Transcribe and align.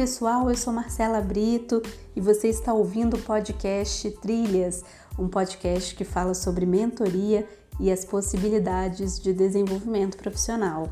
Pessoal, 0.00 0.48
eu 0.48 0.56
sou 0.56 0.72
Marcela 0.72 1.20
Brito 1.20 1.82
e 2.16 2.22
você 2.22 2.48
está 2.48 2.72
ouvindo 2.72 3.18
o 3.18 3.22
podcast 3.22 4.10
Trilhas, 4.12 4.82
um 5.18 5.28
podcast 5.28 5.94
que 5.94 6.06
fala 6.06 6.32
sobre 6.32 6.64
mentoria 6.64 7.46
e 7.78 7.92
as 7.92 8.02
possibilidades 8.02 9.20
de 9.20 9.34
desenvolvimento 9.34 10.16
profissional. 10.16 10.88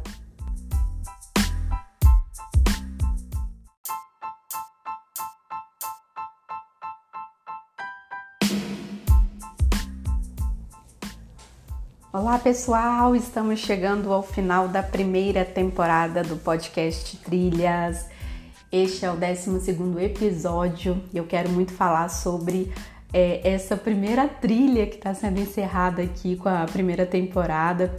Olá 12.13 12.39
pessoal, 12.39 13.17
estamos 13.17 13.61
chegando 13.61 14.13
ao 14.13 14.23
final 14.23 14.69
da 14.69 14.83
primeira 14.83 15.47
temporada 15.47 16.23
do 16.23 16.37
podcast 16.37 17.17
Trilhas. 17.25 18.18
Este 18.71 19.07
é 19.07 19.11
o 19.11 19.17
12 19.17 20.05
episódio 20.05 21.01
e 21.13 21.17
eu 21.17 21.25
quero 21.25 21.49
muito 21.49 21.73
falar 21.73 22.11
sobre 22.11 22.71
é, 23.15 23.41
essa 23.43 23.79
primeira 23.79 24.29
trilha 24.29 24.87
que 24.87 24.97
está 24.97 25.15
sendo 25.15 25.41
encerrada 25.41 26.03
aqui 26.03 26.37
com 26.37 26.51
a 26.51 26.67
primeira 26.67 27.07
temporada. 27.07 27.95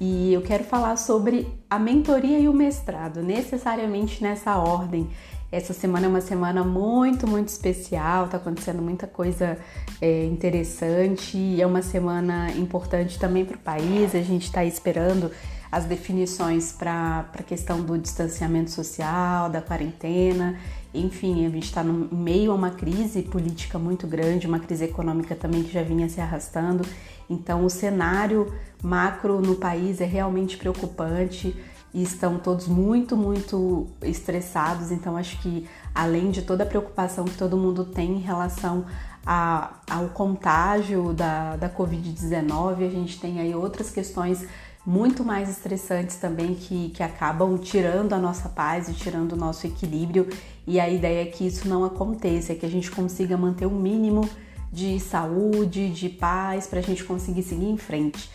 E 0.00 0.32
eu 0.32 0.40
quero 0.40 0.62
falar 0.62 0.96
sobre 0.96 1.48
a 1.68 1.80
mentoria 1.80 2.38
e 2.38 2.48
o 2.48 2.52
mestrado, 2.52 3.22
necessariamente 3.22 4.22
nessa 4.22 4.56
ordem. 4.56 5.08
Essa 5.50 5.72
semana 5.72 6.06
é 6.06 6.08
uma 6.08 6.20
semana 6.20 6.62
muito, 6.62 7.26
muito 7.26 7.48
especial, 7.48 8.28
tá 8.28 8.36
acontecendo 8.36 8.80
muita 8.80 9.08
coisa 9.08 9.58
é, 10.00 10.24
interessante 10.26 11.36
e 11.36 11.60
é 11.60 11.66
uma 11.66 11.82
semana 11.82 12.52
importante 12.52 13.18
também 13.18 13.44
para 13.44 13.56
o 13.56 13.60
país. 13.60 14.14
A 14.14 14.22
gente 14.22 14.44
está 14.44 14.64
esperando 14.64 15.32
as 15.74 15.84
definições 15.86 16.70
para 16.70 17.26
a 17.36 17.42
questão 17.42 17.82
do 17.82 17.98
distanciamento 17.98 18.70
social, 18.70 19.50
da 19.50 19.60
quarentena, 19.60 20.56
enfim, 20.94 21.44
a 21.44 21.50
gente 21.50 21.64
está 21.64 21.82
no 21.82 22.14
meio 22.14 22.52
a 22.52 22.54
uma 22.54 22.70
crise 22.70 23.22
política 23.22 23.76
muito 23.76 24.06
grande, 24.06 24.46
uma 24.46 24.60
crise 24.60 24.84
econômica 24.84 25.34
também 25.34 25.64
que 25.64 25.72
já 25.72 25.82
vinha 25.82 26.08
se 26.08 26.20
arrastando. 26.20 26.86
Então, 27.28 27.64
o 27.64 27.70
cenário 27.70 28.54
macro 28.80 29.40
no 29.40 29.56
país 29.56 30.00
é 30.00 30.04
realmente 30.04 30.56
preocupante 30.56 31.56
e 31.92 32.04
estão 32.04 32.38
todos 32.38 32.68
muito, 32.68 33.16
muito 33.16 33.88
estressados. 34.00 34.92
Então, 34.92 35.16
acho 35.16 35.42
que 35.42 35.68
além 35.92 36.30
de 36.30 36.42
toda 36.42 36.62
a 36.62 36.66
preocupação 36.66 37.24
que 37.24 37.36
todo 37.36 37.56
mundo 37.56 37.84
tem 37.84 38.12
em 38.12 38.20
relação 38.20 38.86
a, 39.26 39.72
ao 39.90 40.08
contágio 40.10 41.12
da, 41.12 41.56
da 41.56 41.68
Covid-19, 41.68 42.86
a 42.86 42.90
gente 42.90 43.18
tem 43.18 43.40
aí 43.40 43.52
outras 43.56 43.90
questões 43.90 44.46
muito 44.86 45.24
mais 45.24 45.48
estressantes 45.48 46.16
também 46.16 46.54
que, 46.54 46.90
que 46.90 47.02
acabam 47.02 47.56
tirando 47.56 48.12
a 48.12 48.18
nossa 48.18 48.48
paz 48.48 48.88
e 48.88 48.92
tirando 48.92 49.32
o 49.32 49.36
nosso 49.36 49.66
equilíbrio. 49.66 50.28
E 50.66 50.78
a 50.78 50.88
ideia 50.88 51.22
é 51.22 51.26
que 51.26 51.46
isso 51.46 51.68
não 51.68 51.84
aconteça, 51.84 52.52
é 52.52 52.56
que 52.56 52.66
a 52.66 52.70
gente 52.70 52.90
consiga 52.90 53.36
manter 53.36 53.66
o 53.66 53.70
um 53.70 53.80
mínimo 53.80 54.28
de 54.70 54.98
saúde, 54.98 55.88
de 55.90 56.08
paz, 56.08 56.66
para 56.66 56.80
a 56.80 56.82
gente 56.82 57.04
conseguir 57.04 57.42
seguir 57.42 57.68
em 57.68 57.76
frente. 57.76 58.28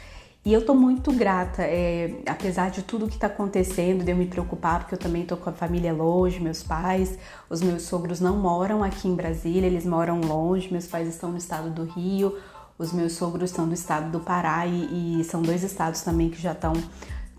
E 0.46 0.54
eu 0.54 0.66
tô 0.66 0.74
muito 0.74 1.12
grata, 1.12 1.64
é, 1.64 2.22
apesar 2.26 2.72
de 2.72 2.82
tudo 2.82 3.10
que 3.10 3.18
tá 3.18 3.28
acontecendo, 3.28 4.06
de 4.06 4.12
eu 4.12 4.16
me 4.16 4.26
preocupar, 4.26 4.80
porque 4.80 4.96
eu 4.96 4.98
também 4.98 5.26
tô 5.26 5.36
com 5.36 5.50
a 5.50 5.54
família 5.54 5.92
longe, 5.92 6.40
meus 6.40 6.64
pais, 6.64 7.20
os 7.50 7.62
meus 7.62 7.84
sogros 7.84 8.22
não 8.22 8.38
moram 8.38 8.82
aqui 8.82 9.10
em 9.10 9.16
Brasília, 9.16 9.68
eles 9.68 9.86
moram 9.86 10.22
longe, 10.22 10.72
meus 10.72 10.88
pais 10.88 11.10
estão 11.10 11.30
no 11.30 11.38
estado 11.38 11.70
do 11.70 11.84
Rio, 11.84 12.38
os 12.80 12.94
meus 12.94 13.12
sogros 13.12 13.52
são 13.52 13.68
do 13.68 13.74
estado 13.74 14.10
do 14.10 14.22
Pará 14.22 14.66
e, 14.66 15.20
e 15.20 15.24
são 15.26 15.42
dois 15.42 15.64
estados 15.64 16.02
também 16.02 16.30
que 16.30 16.42
já 16.42 16.54
estão 16.54 16.72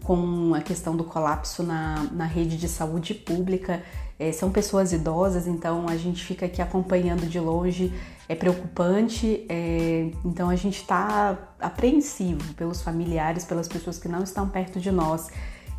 com 0.05 0.55
a 0.55 0.61
questão 0.61 0.95
do 0.95 1.03
colapso 1.03 1.63
na, 1.63 2.07
na 2.13 2.27
rede 2.27 2.59
de 2.59 2.69
saúde 2.69 3.15
pública. 3.15 3.83
É, 4.19 4.33
são 4.33 4.51
pessoas 4.51 4.93
idosas, 4.93 5.47
então 5.47 5.87
a 5.89 5.97
gente 5.97 6.23
fica 6.23 6.45
aqui 6.45 6.61
acompanhando 6.61 7.27
de 7.27 7.41
longe, 7.41 7.91
é 8.29 8.35
preocupante, 8.35 9.47
é, 9.49 10.11
então 10.23 10.51
a 10.51 10.57
gente 10.57 10.83
está 10.83 11.39
apreensivo 11.59 12.53
pelos 12.53 12.83
familiares, 12.83 13.45
pelas 13.45 13.67
pessoas 13.67 13.99
que 13.99 14.09
não 14.09 14.23
estão 14.23 14.47
perto 14.47 14.79
de 14.79 14.91
nós. 14.91 15.29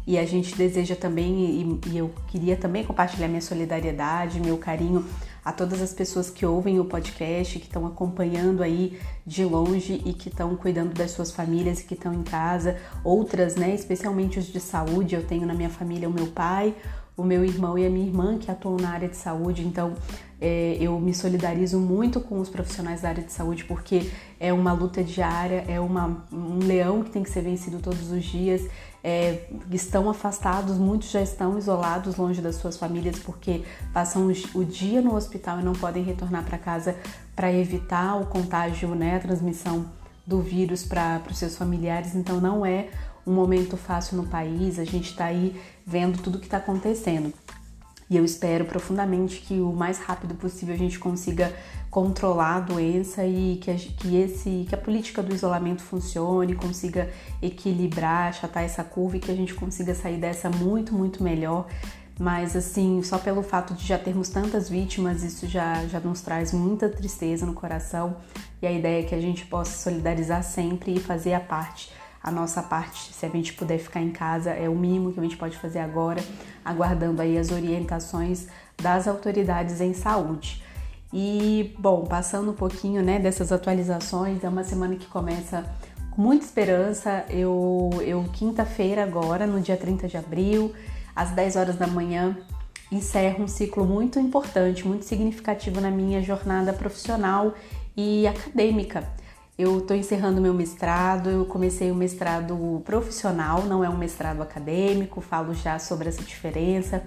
E 0.07 0.17
a 0.17 0.25
gente 0.25 0.55
deseja 0.55 0.95
também, 0.95 1.79
e, 1.85 1.89
e 1.91 1.97
eu 1.99 2.11
queria 2.29 2.57
também 2.57 2.83
compartilhar 2.83 3.27
minha 3.27 3.41
solidariedade, 3.41 4.39
meu 4.39 4.57
carinho 4.57 5.05
a 5.43 5.51
todas 5.51 5.81
as 5.81 5.93
pessoas 5.93 6.29
que 6.29 6.45
ouvem 6.45 6.79
o 6.79 6.85
podcast, 6.85 7.59
que 7.59 7.65
estão 7.65 7.85
acompanhando 7.85 8.61
aí 8.61 8.99
de 9.25 9.43
longe 9.43 10.01
e 10.05 10.13
que 10.13 10.29
estão 10.29 10.55
cuidando 10.55 10.93
das 10.93 11.11
suas 11.11 11.31
famílias 11.31 11.79
e 11.79 11.85
que 11.85 11.95
estão 11.95 12.13
em 12.13 12.23
casa, 12.23 12.77
outras, 13.03 13.55
né, 13.55 13.73
especialmente 13.73 14.37
os 14.37 14.45
de 14.45 14.59
saúde. 14.59 15.15
Eu 15.15 15.25
tenho 15.25 15.45
na 15.45 15.53
minha 15.53 15.69
família 15.69 16.07
o 16.07 16.13
meu 16.13 16.27
pai, 16.27 16.75
o 17.17 17.23
meu 17.23 17.43
irmão 17.43 17.77
e 17.77 17.85
a 17.85 17.89
minha 17.89 18.05
irmã 18.05 18.37
que 18.37 18.49
atuam 18.49 18.77
na 18.77 18.89
área 18.89 19.07
de 19.07 19.17
saúde, 19.17 19.65
então 19.65 19.93
é, 20.39 20.77
eu 20.79 20.99
me 20.99 21.13
solidarizo 21.13 21.79
muito 21.79 22.19
com 22.19 22.39
os 22.39 22.49
profissionais 22.49 23.01
da 23.01 23.09
área 23.09 23.23
de 23.23 23.31
saúde 23.31 23.63
porque 23.65 24.09
é 24.39 24.51
uma 24.51 24.73
luta 24.73 25.03
diária, 25.03 25.63
é 25.67 25.79
uma, 25.79 26.25
um 26.31 26.57
leão 26.59 27.03
que 27.03 27.11
tem 27.11 27.21
que 27.21 27.29
ser 27.29 27.41
vencido 27.41 27.79
todos 27.79 28.11
os 28.11 28.23
dias. 28.23 28.67
É, 29.03 29.47
estão 29.71 30.09
afastados, 30.09 30.77
muitos 30.77 31.09
já 31.09 31.21
estão 31.21 31.57
isolados 31.57 32.17
longe 32.17 32.39
das 32.39 32.55
suas 32.55 32.77
famílias 32.77 33.17
porque 33.17 33.63
passam 33.91 34.31
o 34.53 34.63
dia 34.63 35.01
no 35.01 35.15
hospital 35.15 35.59
e 35.59 35.63
não 35.63 35.73
podem 35.73 36.03
retornar 36.03 36.43
para 36.43 36.57
casa 36.57 36.95
para 37.35 37.51
evitar 37.51 38.15
o 38.21 38.27
contágio, 38.27 38.93
né, 38.93 39.15
a 39.15 39.19
transmissão 39.19 39.87
do 40.25 40.39
vírus 40.39 40.83
para 40.83 41.21
os 41.29 41.37
seus 41.37 41.57
familiares. 41.57 42.13
Então 42.13 42.39
não 42.39 42.65
é 42.65 42.89
um 43.25 43.33
momento 43.33 43.75
fácil 43.75 44.17
no 44.17 44.27
país, 44.27 44.77
a 44.77 44.85
gente 44.85 45.11
está 45.11 45.25
aí 45.25 45.59
vendo 45.85 46.21
tudo 46.21 46.35
o 46.35 46.39
que 46.39 46.45
está 46.45 46.57
acontecendo. 46.57 47.33
E 48.11 48.17
eu 48.17 48.25
espero 48.25 48.65
profundamente 48.65 49.39
que 49.39 49.61
o 49.61 49.71
mais 49.71 49.97
rápido 49.97 50.35
possível 50.35 50.75
a 50.75 50.77
gente 50.77 50.99
consiga 50.99 51.55
controlar 51.89 52.57
a 52.57 52.59
doença 52.59 53.25
e 53.25 53.57
que, 53.61 53.71
a, 53.71 53.75
que, 53.75 54.17
esse, 54.17 54.65
que 54.67 54.75
a 54.75 54.77
política 54.77 55.23
do 55.23 55.33
isolamento 55.33 55.81
funcione, 55.81 56.53
consiga 56.53 57.09
equilibrar, 57.41 58.27
achatar 58.27 58.63
essa 58.63 58.83
curva 58.83 59.15
e 59.15 59.19
que 59.21 59.31
a 59.31 59.33
gente 59.33 59.53
consiga 59.53 59.95
sair 59.95 60.17
dessa 60.17 60.49
muito, 60.49 60.93
muito 60.93 61.23
melhor. 61.23 61.67
Mas 62.19 62.53
assim, 62.53 63.01
só 63.01 63.17
pelo 63.17 63.41
fato 63.41 63.73
de 63.73 63.87
já 63.87 63.97
termos 63.97 64.27
tantas 64.27 64.67
vítimas, 64.67 65.23
isso 65.23 65.47
já, 65.47 65.85
já 65.85 66.01
nos 66.01 66.19
traz 66.19 66.51
muita 66.51 66.89
tristeza 66.89 67.45
no 67.45 67.53
coração. 67.53 68.17
E 68.61 68.67
a 68.67 68.71
ideia 68.73 69.05
é 69.05 69.07
que 69.07 69.15
a 69.15 69.21
gente 69.21 69.45
possa 69.45 69.71
solidarizar 69.89 70.43
sempre 70.43 70.95
e 70.95 70.99
fazer 70.99 71.33
a 71.33 71.39
parte 71.39 71.89
a 72.23 72.29
nossa 72.29 72.61
parte, 72.61 73.13
se 73.13 73.25
a 73.25 73.29
gente 73.29 73.53
puder 73.53 73.79
ficar 73.79 74.01
em 74.01 74.11
casa, 74.11 74.51
é 74.51 74.69
o 74.69 74.75
mínimo 74.75 75.11
que 75.11 75.19
a 75.19 75.23
gente 75.23 75.37
pode 75.37 75.57
fazer 75.57 75.79
agora, 75.79 76.23
aguardando 76.63 77.21
aí 77.21 77.37
as 77.37 77.51
orientações 77.51 78.47
das 78.79 79.07
autoridades 79.07 79.81
em 79.81 79.93
saúde. 79.93 80.63
E, 81.13 81.75
bom, 81.79 82.05
passando 82.05 82.51
um 82.51 82.53
pouquinho, 82.53 83.01
né, 83.01 83.19
dessas 83.19 83.51
atualizações, 83.51 84.43
é 84.43 84.49
uma 84.49 84.63
semana 84.63 84.95
que 84.95 85.07
começa 85.07 85.65
com 86.11 86.21
muita 86.21 86.45
esperança. 86.45 87.25
Eu, 87.29 87.89
eu 88.01 88.23
quinta-feira 88.31 89.03
agora, 89.03 89.47
no 89.47 89.59
dia 89.59 89.75
30 89.75 90.07
de 90.07 90.15
abril, 90.15 90.73
às 91.15 91.31
10 91.31 91.55
horas 91.55 91.75
da 91.75 91.87
manhã, 91.87 92.37
encerro 92.91 93.43
um 93.43 93.47
ciclo 93.47 93.85
muito 93.85 94.19
importante, 94.19 94.87
muito 94.87 95.05
significativo 95.05 95.81
na 95.81 95.89
minha 95.89 96.21
jornada 96.21 96.71
profissional 96.71 97.53
e 97.97 98.27
acadêmica. 98.27 99.09
Eu 99.57 99.79
estou 99.79 99.95
encerrando 99.95 100.41
meu 100.41 100.53
mestrado, 100.53 101.29
eu 101.29 101.45
comecei 101.45 101.91
o 101.91 101.93
um 101.93 101.97
mestrado 101.97 102.81
profissional, 102.85 103.63
não 103.65 103.83
é 103.83 103.89
um 103.89 103.97
mestrado 103.97 104.41
acadêmico, 104.41 105.21
falo 105.21 105.53
já 105.53 105.77
sobre 105.77 106.07
essa 106.07 106.23
diferença, 106.23 107.03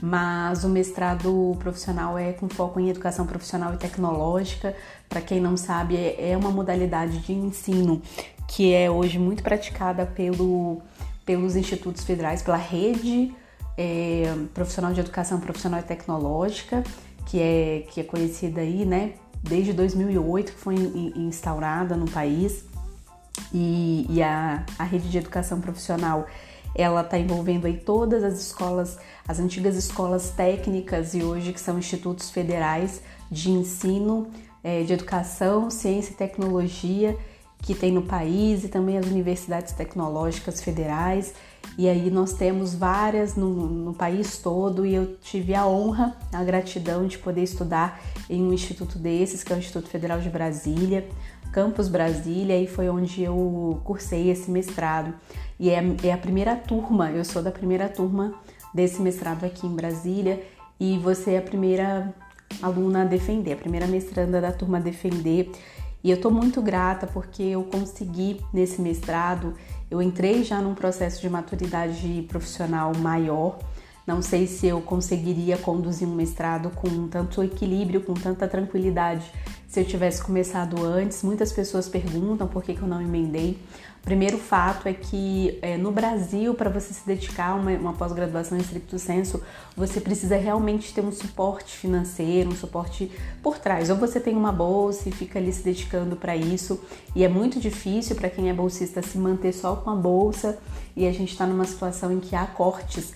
mas 0.00 0.64
o 0.64 0.68
mestrado 0.68 1.54
profissional 1.58 2.18
é 2.18 2.32
com 2.32 2.48
foco 2.48 2.80
em 2.80 2.88
educação 2.88 3.26
profissional 3.26 3.74
e 3.74 3.76
tecnológica. 3.76 4.74
Para 5.08 5.20
quem 5.20 5.38
não 5.38 5.56
sabe, 5.56 5.96
é, 6.18 6.36
uma 6.36 6.50
modalidade 6.50 7.18
de 7.18 7.32
ensino 7.32 8.02
que 8.48 8.72
é 8.72 8.90
hoje 8.90 9.18
muito 9.18 9.42
praticada 9.42 10.04
pelo, 10.06 10.82
pelos 11.24 11.56
institutos 11.56 12.04
federais, 12.04 12.42
pela 12.42 12.56
rede 12.56 13.34
é, 13.76 14.34
profissional 14.52 14.92
de 14.92 15.00
educação 15.00 15.38
profissional 15.40 15.80
e 15.80 15.82
tecnológica, 15.82 16.82
que 17.26 17.40
é, 17.40 17.86
que 17.90 18.00
é 18.00 18.04
conhecida 18.04 18.60
aí, 18.60 18.84
né, 18.84 19.14
desde 19.42 19.72
2008 19.72 20.52
que 20.52 20.58
foi 20.58 20.74
instaurada 21.16 21.96
no 21.96 22.10
país 22.10 22.64
e, 23.52 24.06
e 24.08 24.22
a, 24.22 24.64
a 24.78 24.84
rede 24.84 25.10
de 25.10 25.18
educação 25.18 25.60
profissional 25.60 26.26
ela 26.74 27.02
está 27.02 27.18
envolvendo 27.18 27.66
aí 27.66 27.76
todas 27.76 28.24
as 28.24 28.40
escolas, 28.40 28.98
as 29.26 29.38
antigas 29.38 29.76
escolas 29.76 30.30
técnicas 30.30 31.14
e 31.14 31.22
hoje 31.22 31.52
que 31.52 31.60
são 31.60 31.78
institutos 31.78 32.30
federais 32.30 33.02
de 33.30 33.50
ensino, 33.50 34.28
é, 34.64 34.82
de 34.82 34.92
educação, 34.92 35.70
ciência 35.70 36.12
e 36.12 36.14
tecnologia 36.14 37.16
que 37.58 37.74
tem 37.74 37.92
no 37.92 38.02
país 38.02 38.64
e 38.64 38.68
também 38.68 38.98
as 38.98 39.06
universidades 39.06 39.72
tecnológicas 39.72 40.62
federais. 40.62 41.34
E 41.78 41.88
aí 41.88 42.10
nós 42.10 42.34
temos 42.34 42.74
várias 42.74 43.34
no, 43.34 43.48
no, 43.48 43.94
país 43.94 44.36
todo 44.38 44.84
e 44.84 44.94
eu 44.94 45.16
tive 45.22 45.54
a 45.54 45.66
honra, 45.66 46.16
a 46.32 46.44
gratidão 46.44 47.06
de 47.06 47.16
poder 47.18 47.42
estudar 47.42 48.00
em 48.28 48.42
um 48.42 48.52
instituto 48.52 48.98
desses, 48.98 49.42
que 49.42 49.52
é 49.52 49.56
o 49.56 49.58
Instituto 49.58 49.88
Federal 49.88 50.20
de 50.20 50.28
Brasília, 50.28 51.08
Campus 51.50 51.88
Brasília, 51.88 52.58
e 52.60 52.66
foi 52.66 52.88
onde 52.88 53.22
eu 53.22 53.80
cursei 53.84 54.30
esse 54.30 54.50
mestrado. 54.50 55.14
E 55.58 55.70
é, 55.70 55.82
é 56.04 56.12
a 56.12 56.18
primeira 56.18 56.54
turma, 56.56 57.10
eu 57.10 57.24
sou 57.24 57.42
da 57.42 57.50
primeira 57.50 57.88
turma 57.88 58.34
desse 58.74 59.00
mestrado 59.00 59.44
aqui 59.44 59.66
em 59.66 59.74
Brasília 59.74 60.42
e 60.78 60.98
você 60.98 61.32
é 61.32 61.38
a 61.38 61.42
primeira 61.42 62.14
aluna 62.60 63.02
a 63.02 63.04
defender, 63.04 63.52
a 63.52 63.56
primeira 63.56 63.86
mestranda 63.86 64.40
da 64.40 64.52
turma 64.52 64.78
a 64.78 64.80
defender. 64.80 65.50
E 66.04 66.10
eu 66.10 66.20
tô 66.20 66.30
muito 66.30 66.60
grata 66.60 67.06
porque 67.06 67.42
eu 67.42 67.62
consegui 67.62 68.40
nesse 68.52 68.80
mestrado, 68.80 69.54
eu 69.92 70.00
entrei 70.00 70.42
já 70.42 70.58
num 70.58 70.74
processo 70.74 71.20
de 71.20 71.28
maturidade 71.28 72.24
profissional 72.26 72.94
maior. 72.96 73.58
Não 74.06 74.22
sei 74.22 74.46
se 74.46 74.66
eu 74.66 74.80
conseguiria 74.80 75.58
conduzir 75.58 76.08
um 76.08 76.14
mestrado 76.14 76.70
com 76.70 77.06
tanto 77.08 77.42
equilíbrio, 77.42 78.00
com 78.00 78.14
tanta 78.14 78.48
tranquilidade 78.48 79.30
se 79.68 79.80
eu 79.80 79.84
tivesse 79.84 80.22
começado 80.22 80.82
antes. 80.82 81.22
Muitas 81.22 81.52
pessoas 81.52 81.90
perguntam 81.90 82.48
por 82.48 82.62
que, 82.62 82.72
que 82.72 82.80
eu 82.80 82.88
não 82.88 83.02
emendei. 83.02 83.58
Primeiro 84.02 84.36
fato 84.36 84.88
é 84.88 84.92
que 84.92 85.58
é, 85.62 85.76
no 85.76 85.92
Brasil, 85.92 86.54
para 86.54 86.68
você 86.68 86.92
se 86.92 87.06
dedicar 87.06 87.50
a 87.50 87.54
uma, 87.54 87.70
uma 87.70 87.92
pós-graduação 87.92 88.58
em 88.58 88.60
estricto 88.60 88.98
senso, 88.98 89.40
você 89.76 90.00
precisa 90.00 90.36
realmente 90.36 90.92
ter 90.92 91.02
um 91.02 91.12
suporte 91.12 91.76
financeiro, 91.76 92.50
um 92.50 92.54
suporte 92.56 93.12
por 93.40 93.58
trás. 93.58 93.90
Ou 93.90 93.96
você 93.96 94.18
tem 94.18 94.34
uma 94.34 94.50
bolsa 94.50 95.08
e 95.08 95.12
fica 95.12 95.38
ali 95.38 95.52
se 95.52 95.62
dedicando 95.62 96.16
para 96.16 96.36
isso, 96.36 96.80
e 97.14 97.22
é 97.22 97.28
muito 97.28 97.60
difícil 97.60 98.16
para 98.16 98.28
quem 98.28 98.50
é 98.50 98.52
bolsista 98.52 99.00
se 99.02 99.16
manter 99.16 99.52
só 99.52 99.76
com 99.76 99.90
a 99.90 99.94
bolsa, 99.94 100.58
e 100.96 101.06
a 101.06 101.12
gente 101.12 101.30
está 101.30 101.46
numa 101.46 101.64
situação 101.64 102.10
em 102.10 102.18
que 102.18 102.34
há 102.34 102.44
cortes 102.44 103.14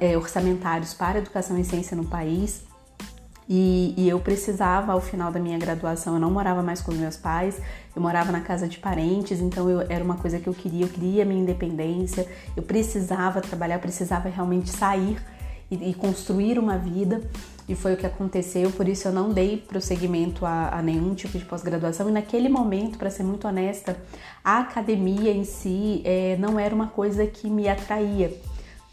é, 0.00 0.16
orçamentários 0.16 0.94
para 0.94 1.18
educação 1.18 1.58
e 1.58 1.64
ciência 1.64 1.94
no 1.94 2.06
país. 2.06 2.62
E, 3.48 3.94
e, 3.96 4.08
eu 4.08 4.18
precisava, 4.18 4.92
ao 4.92 5.00
final 5.00 5.30
da 5.30 5.38
minha 5.38 5.56
graduação, 5.56 6.14
eu 6.14 6.20
não 6.20 6.30
morava 6.30 6.62
mais 6.62 6.80
com 6.80 6.90
os 6.90 6.98
meus 6.98 7.16
pais, 7.16 7.60
eu 7.94 8.02
morava 8.02 8.32
na 8.32 8.40
casa 8.40 8.66
de 8.66 8.78
parentes, 8.78 9.40
então 9.40 9.70
eu, 9.70 9.82
era 9.82 10.02
uma 10.02 10.16
coisa 10.16 10.40
que 10.40 10.48
eu 10.48 10.54
queria, 10.54 10.84
eu 10.84 10.88
queria 10.88 11.24
minha 11.24 11.40
independência, 11.40 12.26
eu 12.56 12.62
precisava 12.62 13.40
trabalhar, 13.40 13.78
precisava 13.78 14.28
realmente 14.28 14.70
sair 14.70 15.16
e, 15.70 15.90
e 15.90 15.94
construir 15.94 16.58
uma 16.58 16.76
vida, 16.76 17.22
e 17.68 17.76
foi 17.76 17.94
o 17.94 17.96
que 17.96 18.06
aconteceu, 18.06 18.70
por 18.72 18.88
isso 18.88 19.06
eu 19.06 19.12
não 19.12 19.32
dei 19.32 19.58
prosseguimento 19.58 20.44
a, 20.44 20.78
a 20.78 20.82
nenhum 20.82 21.14
tipo 21.14 21.38
de 21.38 21.44
pós-graduação, 21.44 22.08
e 22.08 22.12
naquele 22.12 22.48
momento, 22.48 22.98
para 22.98 23.10
ser 23.10 23.22
muito 23.22 23.46
honesta, 23.46 23.96
a 24.42 24.58
academia 24.58 25.30
em 25.30 25.44
si 25.44 26.02
é, 26.04 26.36
não 26.40 26.58
era 26.58 26.74
uma 26.74 26.88
coisa 26.88 27.24
que 27.26 27.48
me 27.48 27.68
atraía 27.68 28.32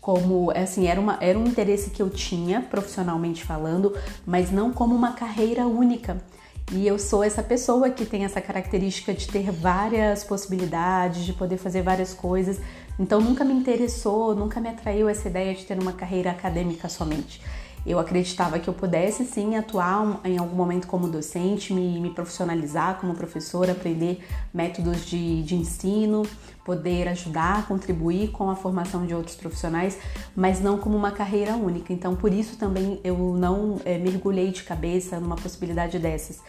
como 0.04 0.52
assim 0.52 0.88
era, 0.88 1.00
uma, 1.00 1.18
era 1.22 1.40
um 1.40 1.46
interesse 1.46 1.90
que 1.90 2.02
eu 2.02 2.10
tinha 2.10 2.60
profissionalmente 2.60 3.42
falando, 3.42 3.98
mas 4.26 4.52
não 4.52 4.74
como 4.74 4.94
uma 4.94 5.14
carreira 5.14 5.66
única. 5.66 6.22
E 6.74 6.86
eu 6.86 7.00
sou 7.00 7.24
essa 7.24 7.42
pessoa 7.42 7.90
que 7.90 8.06
tem 8.06 8.26
essa 8.26 8.42
característica 8.42 9.14
de 9.14 9.26
ter 9.26 9.50
várias 9.50 10.26
possibilidades, 10.26 11.24
de 11.24 11.32
poder 11.32 11.56
fazer 11.56 11.84
várias 11.84 12.14
coisas. 12.14 12.60
Então 13.00 13.22
nunca 13.22 13.46
me 13.46 13.54
interessou, 13.54 14.36
nunca 14.36 14.60
me 14.60 14.68
atraiu 14.68 15.08
essa 15.08 15.30
ideia 15.30 15.56
de 15.56 15.64
ter 15.64 15.80
uma 15.80 15.94
carreira 15.94 16.32
acadêmica 16.32 16.90
somente. 16.90 17.42
Eu 17.86 18.00
acreditava 18.00 18.60
que 18.60 18.70
eu 18.70 18.74
pudesse 18.74 19.26
sim 19.26 19.58
atuar 19.58 20.22
em 20.24 20.38
algum 20.38 20.56
momento 20.56 20.88
como 20.88 21.08
docente, 21.08 21.74
me, 21.74 22.00
me 22.00 22.10
profissionalizar 22.10 22.98
como 23.00 23.14
professora, 23.14 23.74
aprender 23.74 24.26
métodos 24.54 25.06
de, 25.06 25.44
de 25.44 25.56
ensino, 25.56 26.24
poder 26.64 27.10
ajudar, 27.10 27.68
contribuir 27.68 28.32
com 28.32 28.50
a 28.50 28.56
formação 28.56 29.06
de 29.06 29.14
outros 29.14 29.36
profissionais, 29.36 29.98
mas 30.34 30.62
não 30.62 30.78
como 30.78 30.96
uma 30.96 31.12
carreira 31.12 31.56
única. 31.56 31.92
Então, 31.92 32.16
por 32.16 32.32
isso 32.32 32.58
também 32.58 33.02
eu 33.04 33.18
não 33.38 33.82
é, 33.84 33.98
mergulhei 33.98 34.52
de 34.52 34.64
cabeça 34.64 35.20
numa 35.20 35.36
possibilidade 35.36 36.00
dessas. 36.00 36.40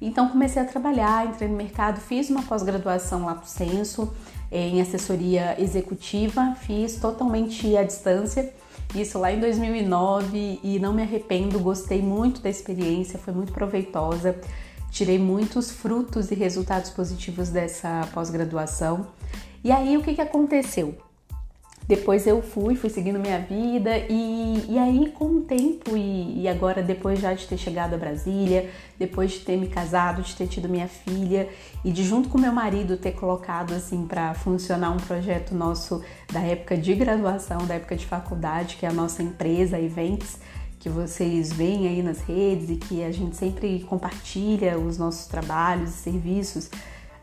Então, 0.00 0.28
comecei 0.28 0.60
a 0.60 0.64
trabalhar, 0.64 1.26
entrei 1.26 1.48
no 1.48 1.56
mercado, 1.56 2.00
fiz 2.00 2.28
uma 2.28 2.42
pós-graduação 2.42 3.24
lá 3.24 3.34
pro 3.34 3.48
Censo, 3.48 4.12
é, 4.50 4.68
em 4.68 4.82
assessoria 4.82 5.56
executiva, 5.58 6.54
fiz 6.60 6.96
totalmente 6.96 7.74
à 7.76 7.82
distância 7.82 8.52
isso 8.94 9.18
lá 9.18 9.32
em 9.32 9.40
2009 9.40 10.60
e 10.62 10.78
não 10.78 10.92
me 10.92 11.02
arrependo, 11.02 11.58
gostei 11.58 12.02
muito 12.02 12.40
da 12.40 12.50
experiência, 12.50 13.18
foi 13.18 13.32
muito 13.32 13.52
proveitosa. 13.52 14.38
Tirei 14.90 15.18
muitos 15.18 15.70
frutos 15.70 16.30
e 16.30 16.34
resultados 16.34 16.90
positivos 16.90 17.48
dessa 17.48 18.06
pós-graduação. 18.12 19.06
E 19.64 19.72
aí 19.72 19.96
o 19.96 20.02
que, 20.02 20.14
que 20.14 20.20
aconteceu? 20.20 20.98
Depois 21.92 22.26
eu 22.26 22.40
fui, 22.40 22.74
fui 22.74 22.88
seguindo 22.88 23.18
minha 23.18 23.38
vida 23.38 23.98
e, 24.08 24.64
e 24.66 24.78
aí 24.78 25.12
com 25.12 25.26
o 25.26 25.40
tempo 25.42 25.94
e, 25.94 26.40
e, 26.40 26.48
agora 26.48 26.82
depois 26.82 27.20
já 27.20 27.34
de 27.34 27.46
ter 27.46 27.58
chegado 27.58 27.92
a 27.92 27.98
Brasília, 27.98 28.70
depois 28.98 29.32
de 29.32 29.40
ter 29.40 29.58
me 29.58 29.68
casado, 29.68 30.22
de 30.22 30.34
ter 30.34 30.46
tido 30.46 30.70
minha 30.70 30.88
filha 30.88 31.50
e 31.84 31.92
de 31.92 32.02
junto 32.02 32.30
com 32.30 32.38
meu 32.38 32.50
marido 32.50 32.96
ter 32.96 33.12
colocado 33.12 33.74
assim 33.74 34.06
para 34.06 34.32
funcionar 34.32 34.90
um 34.90 34.96
projeto 34.96 35.54
nosso 35.54 36.02
da 36.32 36.40
época 36.40 36.78
de 36.78 36.94
graduação, 36.94 37.66
da 37.66 37.74
época 37.74 37.94
de 37.94 38.06
faculdade, 38.06 38.76
que 38.76 38.86
é 38.86 38.88
a 38.88 38.92
nossa 38.94 39.22
empresa 39.22 39.78
Events, 39.78 40.38
que 40.80 40.88
vocês 40.88 41.52
veem 41.52 41.88
aí 41.88 42.02
nas 42.02 42.22
redes 42.22 42.70
e 42.70 42.76
que 42.76 43.04
a 43.04 43.12
gente 43.12 43.36
sempre 43.36 43.80
compartilha 43.80 44.78
os 44.78 44.96
nossos 44.96 45.26
trabalhos 45.26 45.90
e 45.90 45.92
serviços. 45.92 46.70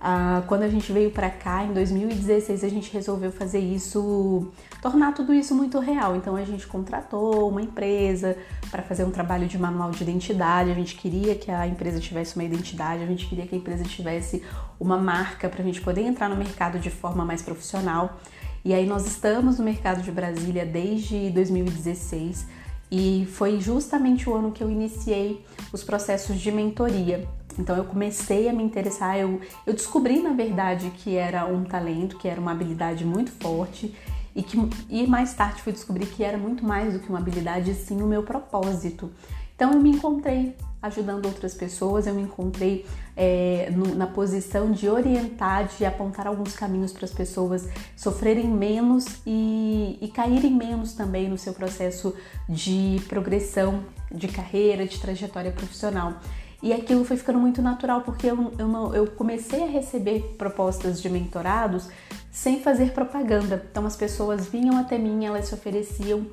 Ah, 0.01 0.43
quando 0.47 0.63
a 0.63 0.69
gente 0.69 0.93
veio 0.93 1.11
para 1.11 1.29
cá 1.29 1.63
em 1.65 1.73
2016, 1.73 2.63
a 2.63 2.69
gente 2.69 2.91
resolveu 2.93 3.33
fazer 3.33 3.59
isso, 3.59 4.49
tornar 4.81 5.13
tudo 5.13 5.33
isso 5.33 5.53
muito 5.53 5.77
real. 5.79 6.15
Então 6.15 6.37
a 6.37 6.45
gente 6.45 6.65
contratou 6.65 7.49
uma 7.49 7.61
empresa 7.61 8.37
para 8.71 8.81
fazer 8.81 9.03
um 9.03 9.11
trabalho 9.11 9.45
de 9.45 9.57
manual 9.57 9.91
de 9.91 10.01
identidade. 10.01 10.71
A 10.71 10.73
gente 10.73 10.95
queria 10.95 11.35
que 11.35 11.51
a 11.51 11.67
empresa 11.67 11.99
tivesse 11.99 12.35
uma 12.37 12.45
identidade, 12.45 13.03
a 13.03 13.07
gente 13.07 13.27
queria 13.27 13.45
que 13.45 13.53
a 13.53 13.57
empresa 13.57 13.83
tivesse 13.83 14.41
uma 14.79 14.97
marca 14.97 15.49
para 15.49 15.61
a 15.61 15.65
gente 15.65 15.81
poder 15.81 16.03
entrar 16.03 16.29
no 16.29 16.37
mercado 16.37 16.79
de 16.79 16.89
forma 16.89 17.25
mais 17.25 17.41
profissional. 17.41 18.19
E 18.63 18.73
aí 18.73 18.85
nós 18.85 19.05
estamos 19.05 19.59
no 19.59 19.65
mercado 19.65 20.01
de 20.01 20.11
Brasília 20.11 20.65
desde 20.65 21.29
2016 21.31 22.47
e 22.91 23.27
foi 23.33 23.59
justamente 23.59 24.29
o 24.29 24.33
ano 24.33 24.51
que 24.51 24.63
eu 24.63 24.69
iniciei 24.69 25.45
os 25.73 25.83
processos 25.83 26.39
de 26.39 26.51
mentoria. 26.51 27.27
Então 27.59 27.75
eu 27.75 27.83
comecei 27.83 28.47
a 28.47 28.53
me 28.53 28.63
interessar, 28.63 29.17
eu, 29.17 29.41
eu 29.67 29.73
descobri 29.73 30.21
na 30.21 30.31
verdade 30.31 30.89
que 30.91 31.15
era 31.17 31.45
um 31.45 31.65
talento, 31.65 32.17
que 32.17 32.27
era 32.27 32.39
uma 32.39 32.51
habilidade 32.51 33.03
muito 33.03 33.31
forte 33.31 33.93
e 34.33 34.41
que 34.41 34.57
e 34.89 35.05
mais 35.05 35.33
tarde 35.33 35.61
fui 35.61 35.73
descobrir 35.73 36.05
que 36.05 36.23
era 36.23 36.37
muito 36.37 36.65
mais 36.65 36.93
do 36.93 36.99
que 36.99 37.09
uma 37.09 37.19
habilidade, 37.19 37.73
sim 37.73 38.01
o 38.01 38.07
meu 38.07 38.23
propósito. 38.23 39.11
Então 39.55 39.73
eu 39.73 39.81
me 39.81 39.89
encontrei 39.89 40.55
ajudando 40.81 41.25
outras 41.25 41.53
pessoas, 41.53 42.07
eu 42.07 42.13
me 42.13 42.21
encontrei 42.21 42.85
é, 43.17 43.69
no, 43.75 43.93
na 43.93 44.07
posição 44.07 44.71
de 44.71 44.87
orientar, 44.87 45.67
de 45.67 45.83
apontar 45.85 46.25
alguns 46.25 46.53
caminhos 46.53 46.93
para 46.93 47.03
as 47.03 47.11
pessoas 47.11 47.67
sofrerem 47.97 48.47
menos 48.47 49.05
e, 49.27 49.97
e 49.99 50.07
caírem 50.07 50.51
menos 50.51 50.93
também 50.93 51.27
no 51.27 51.37
seu 51.37 51.53
processo 51.53 52.15
de 52.47 53.01
progressão 53.09 53.83
de 54.09 54.29
carreira, 54.29 54.85
de 54.85 54.97
trajetória 54.97 55.51
profissional. 55.51 56.13
E 56.61 56.73
aquilo 56.73 57.05
foi 57.05 57.15
ficando 57.15 57.39
muito 57.39 57.61
natural, 57.61 58.01
porque 58.01 58.27
eu, 58.27 58.53
eu, 58.57 58.67
não, 58.67 58.93
eu 58.93 59.07
comecei 59.07 59.63
a 59.63 59.67
receber 59.67 60.35
propostas 60.37 61.01
de 61.01 61.09
mentorados 61.09 61.89
sem 62.31 62.61
fazer 62.61 62.91
propaganda. 62.91 63.65
Então 63.71 63.85
as 63.85 63.95
pessoas 63.95 64.47
vinham 64.47 64.77
até 64.77 64.97
mim, 64.97 65.25
elas 65.25 65.45
se 65.45 65.53
ofereciam 65.53 66.25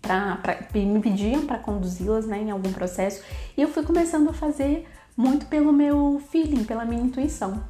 pra, 0.00 0.36
pra 0.36 0.58
me 0.74 1.00
pediam 1.00 1.46
para 1.46 1.58
conduzi-las 1.58 2.26
né, 2.26 2.40
em 2.40 2.50
algum 2.50 2.72
processo 2.72 3.22
e 3.56 3.62
eu 3.62 3.68
fui 3.68 3.82
começando 3.82 4.30
a 4.30 4.32
fazer 4.32 4.88
muito 5.16 5.46
pelo 5.46 5.72
meu 5.72 6.20
feeling, 6.30 6.64
pela 6.64 6.84
minha 6.84 7.02
intuição. 7.02 7.62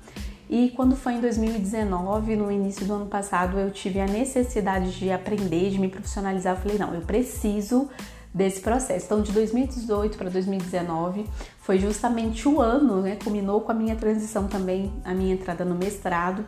E 0.48 0.70
quando 0.70 0.96
foi 0.96 1.14
em 1.14 1.20
2019, 1.20 2.34
no 2.34 2.50
início 2.50 2.84
do 2.84 2.94
ano 2.94 3.06
passado, 3.06 3.58
eu 3.58 3.70
tive 3.70 4.00
a 4.00 4.06
necessidade 4.06 4.98
de 4.98 5.10
aprender, 5.10 5.70
de 5.70 5.78
me 5.78 5.88
profissionalizar. 5.88 6.56
Eu 6.56 6.60
falei, 6.60 6.76
não, 6.76 6.92
eu 6.92 7.02
preciso 7.02 7.88
desse 8.32 8.60
processo. 8.60 9.06
Então, 9.06 9.22
de 9.22 9.32
2018 9.32 10.16
para 10.16 10.30
2019 10.30 11.26
foi 11.60 11.78
justamente 11.78 12.48
o 12.48 12.60
ano, 12.60 13.00
né? 13.02 13.16
Culminou 13.22 13.60
com 13.60 13.72
a 13.72 13.74
minha 13.74 13.96
transição 13.96 14.46
também, 14.46 14.92
a 15.04 15.12
minha 15.12 15.34
entrada 15.34 15.64
no 15.64 15.74
mestrado. 15.74 16.44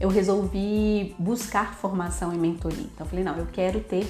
Eu 0.00 0.08
resolvi 0.08 1.14
buscar 1.18 1.74
formação 1.74 2.32
e 2.32 2.38
mentoria. 2.38 2.86
Então, 2.94 3.04
eu 3.04 3.10
falei, 3.10 3.24
não, 3.24 3.36
eu 3.36 3.46
quero 3.52 3.80
ter 3.80 4.06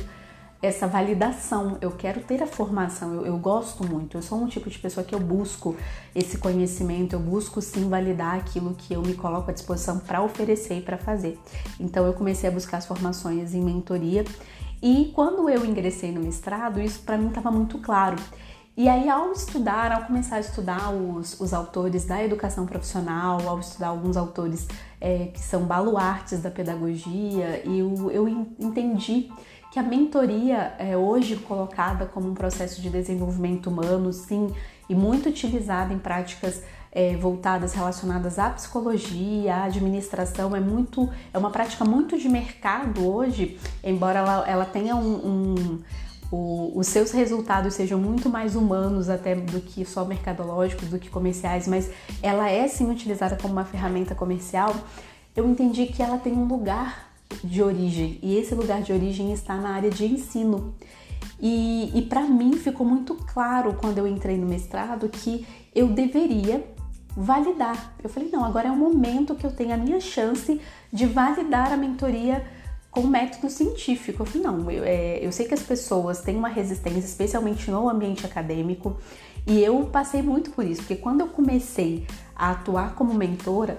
essa 0.60 0.88
validação, 0.88 1.78
eu 1.80 1.92
quero 1.92 2.20
ter 2.20 2.42
a 2.42 2.46
formação, 2.46 3.14
eu, 3.14 3.26
eu, 3.26 3.38
gosto 3.38 3.84
muito, 3.84 4.16
eu 4.16 4.22
sou 4.22 4.42
um 4.42 4.48
tipo 4.48 4.68
de 4.68 4.76
pessoa 4.76 5.06
que 5.06 5.14
eu 5.14 5.20
busco 5.20 5.76
esse 6.14 6.36
conhecimento, 6.36 7.12
eu 7.12 7.20
busco 7.20 7.62
sim 7.62 7.88
validar 7.88 8.34
aquilo 8.34 8.74
que 8.74 8.92
eu 8.92 9.00
me 9.00 9.14
coloco 9.14 9.50
à 9.50 9.54
disposição 9.54 10.00
para 10.00 10.20
oferecer 10.20 10.78
e 10.78 10.80
para 10.80 10.98
fazer. 10.98 11.38
Então 11.78 12.04
eu 12.06 12.12
comecei 12.12 12.48
a 12.48 12.52
buscar 12.52 12.78
as 12.78 12.86
formações 12.86 13.54
em 13.54 13.62
mentoria 13.62 14.24
e 14.82 15.12
quando 15.14 15.48
eu 15.48 15.64
ingressei 15.64 16.12
no 16.12 16.20
mestrado, 16.20 16.80
isso 16.80 17.00
para 17.00 17.18
mim 17.18 17.28
estava 17.28 17.50
muito 17.50 17.78
claro. 17.78 18.16
E 18.76 18.88
aí, 18.88 19.08
ao 19.08 19.32
estudar, 19.32 19.90
ao 19.90 20.04
começar 20.04 20.36
a 20.36 20.40
estudar 20.40 20.90
os, 20.90 21.40
os 21.40 21.52
autores 21.52 22.04
da 22.04 22.22
educação 22.22 22.64
profissional, 22.64 23.40
ao 23.48 23.58
estudar 23.58 23.88
alguns 23.88 24.16
autores 24.16 24.68
é, 25.00 25.30
que 25.34 25.40
são 25.40 25.64
baluartes 25.64 26.40
da 26.40 26.48
pedagogia, 26.48 27.60
eu, 27.64 28.08
eu 28.12 28.28
entendi 28.28 29.32
que 29.72 29.80
a 29.80 29.82
mentoria 29.82 30.74
é 30.78 30.96
hoje 30.96 31.34
colocada 31.36 32.06
como 32.06 32.28
um 32.28 32.34
processo 32.34 32.80
de 32.80 32.88
desenvolvimento 32.88 33.68
humano, 33.68 34.12
sim, 34.12 34.54
e 34.88 34.94
muito 34.94 35.28
utilizada 35.28 35.92
em 35.92 35.98
práticas 35.98 36.62
é, 36.98 37.16
voltadas 37.16 37.74
relacionadas 37.74 38.40
à 38.40 38.50
psicologia, 38.50 39.54
à 39.54 39.64
administração, 39.66 40.56
é 40.56 40.58
muito, 40.58 41.08
é 41.32 41.38
uma 41.38 41.48
prática 41.48 41.84
muito 41.84 42.18
de 42.18 42.28
mercado 42.28 43.08
hoje, 43.08 43.56
embora 43.84 44.18
ela, 44.18 44.48
ela 44.48 44.64
tenha 44.64 44.96
um, 44.96 45.14
um 45.24 45.78
o, 46.28 46.72
os 46.74 46.88
seus 46.88 47.12
resultados 47.12 47.74
sejam 47.74 48.00
muito 48.00 48.28
mais 48.28 48.56
humanos 48.56 49.08
até 49.08 49.36
do 49.36 49.60
que 49.60 49.84
só 49.84 50.04
mercadológicos, 50.04 50.88
do 50.88 50.98
que 50.98 51.08
comerciais, 51.08 51.68
mas 51.68 51.88
ela 52.20 52.50
é 52.50 52.66
sim 52.66 52.90
utilizada 52.90 53.36
como 53.36 53.52
uma 53.52 53.64
ferramenta 53.64 54.12
comercial, 54.12 54.74
eu 55.36 55.48
entendi 55.48 55.86
que 55.86 56.02
ela 56.02 56.18
tem 56.18 56.32
um 56.32 56.48
lugar 56.48 57.12
de 57.44 57.62
origem 57.62 58.18
e 58.20 58.36
esse 58.36 58.56
lugar 58.56 58.82
de 58.82 58.92
origem 58.92 59.32
está 59.32 59.54
na 59.54 59.70
área 59.70 59.88
de 59.88 60.04
ensino. 60.04 60.74
E, 61.40 61.92
e 61.94 62.02
para 62.02 62.22
mim 62.22 62.54
ficou 62.54 62.84
muito 62.84 63.14
claro 63.14 63.74
quando 63.74 63.98
eu 63.98 64.06
entrei 64.08 64.36
no 64.36 64.48
mestrado 64.48 65.08
que 65.08 65.46
eu 65.72 65.86
deveria 65.86 66.76
validar. 67.18 67.94
Eu 68.02 68.08
falei, 68.08 68.30
não, 68.30 68.44
agora 68.44 68.68
é 68.68 68.70
o 68.70 68.76
momento 68.76 69.34
que 69.34 69.44
eu 69.44 69.50
tenho 69.50 69.74
a 69.74 69.76
minha 69.76 70.00
chance 70.00 70.60
de 70.92 71.04
validar 71.04 71.72
a 71.72 71.76
mentoria 71.76 72.46
com 72.92 73.02
método 73.02 73.50
científico. 73.50 74.22
Eu 74.22 74.26
falei, 74.26 74.46
não, 74.46 74.70
eu, 74.70 74.84
é, 74.84 75.18
eu 75.20 75.32
sei 75.32 75.46
que 75.46 75.52
as 75.52 75.62
pessoas 75.62 76.20
têm 76.20 76.36
uma 76.36 76.48
resistência, 76.48 77.00
especialmente 77.00 77.68
no 77.72 77.88
ambiente 77.88 78.24
acadêmico, 78.24 78.96
e 79.44 79.60
eu 79.62 79.84
passei 79.86 80.22
muito 80.22 80.52
por 80.52 80.64
isso, 80.64 80.82
porque 80.82 80.94
quando 80.94 81.22
eu 81.22 81.26
comecei 81.26 82.06
a 82.36 82.52
atuar 82.52 82.94
como 82.94 83.12
mentora, 83.12 83.78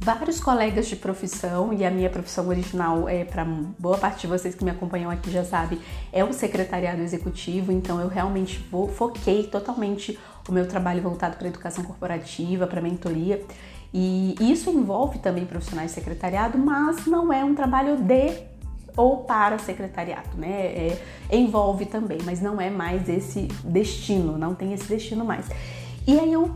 vários 0.00 0.40
colegas 0.40 0.88
de 0.88 0.96
profissão, 0.96 1.72
e 1.72 1.84
a 1.84 1.90
minha 1.90 2.10
profissão 2.10 2.48
original, 2.48 3.08
é 3.08 3.22
para 3.24 3.44
boa 3.44 3.96
parte 3.96 4.22
de 4.22 4.26
vocês 4.26 4.56
que 4.56 4.64
me 4.64 4.70
acompanham 4.70 5.10
aqui 5.10 5.30
já 5.30 5.44
sabe, 5.44 5.80
é 6.12 6.24
o 6.24 6.32
secretariado 6.32 7.00
executivo, 7.00 7.70
então 7.70 8.00
eu 8.00 8.08
realmente 8.08 8.58
vou, 8.70 8.88
foquei 8.88 9.44
totalmente 9.44 10.18
o 10.50 10.54
meu 10.54 10.66
trabalho 10.66 11.02
voltado 11.02 11.36
para 11.36 11.48
educação 11.48 11.84
corporativa, 11.84 12.66
para 12.66 12.80
mentoria. 12.80 13.42
E 13.92 14.36
isso 14.40 14.70
envolve 14.70 15.18
também 15.18 15.44
profissionais 15.46 15.90
de 15.90 15.94
secretariado, 15.94 16.58
mas 16.58 17.06
não 17.06 17.32
é 17.32 17.44
um 17.44 17.54
trabalho 17.54 17.96
de 17.96 18.50
ou 18.96 19.18
para 19.18 19.58
secretariado, 19.58 20.36
né? 20.36 20.48
É, 20.50 20.98
envolve 21.30 21.86
também, 21.86 22.18
mas 22.24 22.40
não 22.40 22.60
é 22.60 22.70
mais 22.70 23.08
esse 23.08 23.42
destino, 23.64 24.36
não 24.36 24.54
tem 24.54 24.72
esse 24.72 24.88
destino 24.88 25.24
mais. 25.24 25.46
E 26.06 26.18
aí 26.18 26.32
eu 26.32 26.50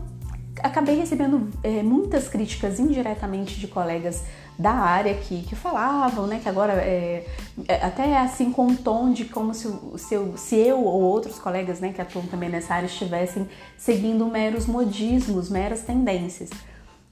acabei 0.61 0.97
recebendo 0.97 1.49
é, 1.63 1.81
muitas 1.81 2.27
críticas 2.27 2.79
indiretamente 2.79 3.59
de 3.59 3.67
colegas 3.67 4.23
da 4.57 4.71
área 4.71 5.13
que, 5.15 5.43
que 5.43 5.55
falavam, 5.55 6.27
né, 6.27 6.39
que 6.41 6.47
agora 6.47 6.73
é, 6.73 7.25
é, 7.67 7.85
até 7.85 8.17
assim 8.17 8.51
com 8.51 8.67
um 8.67 8.75
tom 8.75 9.11
de 9.11 9.25
como 9.25 9.53
se, 9.53 9.67
se, 9.97 10.15
eu, 10.15 10.37
se 10.37 10.55
eu 10.55 10.83
ou 10.83 11.01
outros 11.01 11.37
colegas, 11.37 11.79
né, 11.79 11.91
que 11.93 12.01
atuam 12.01 12.25
também 12.27 12.49
nessa 12.49 12.73
área 12.73 12.87
estivessem 12.87 13.47
seguindo 13.77 14.25
meros 14.27 14.65
modismos, 14.65 15.49
meras 15.49 15.81
tendências. 15.81 16.49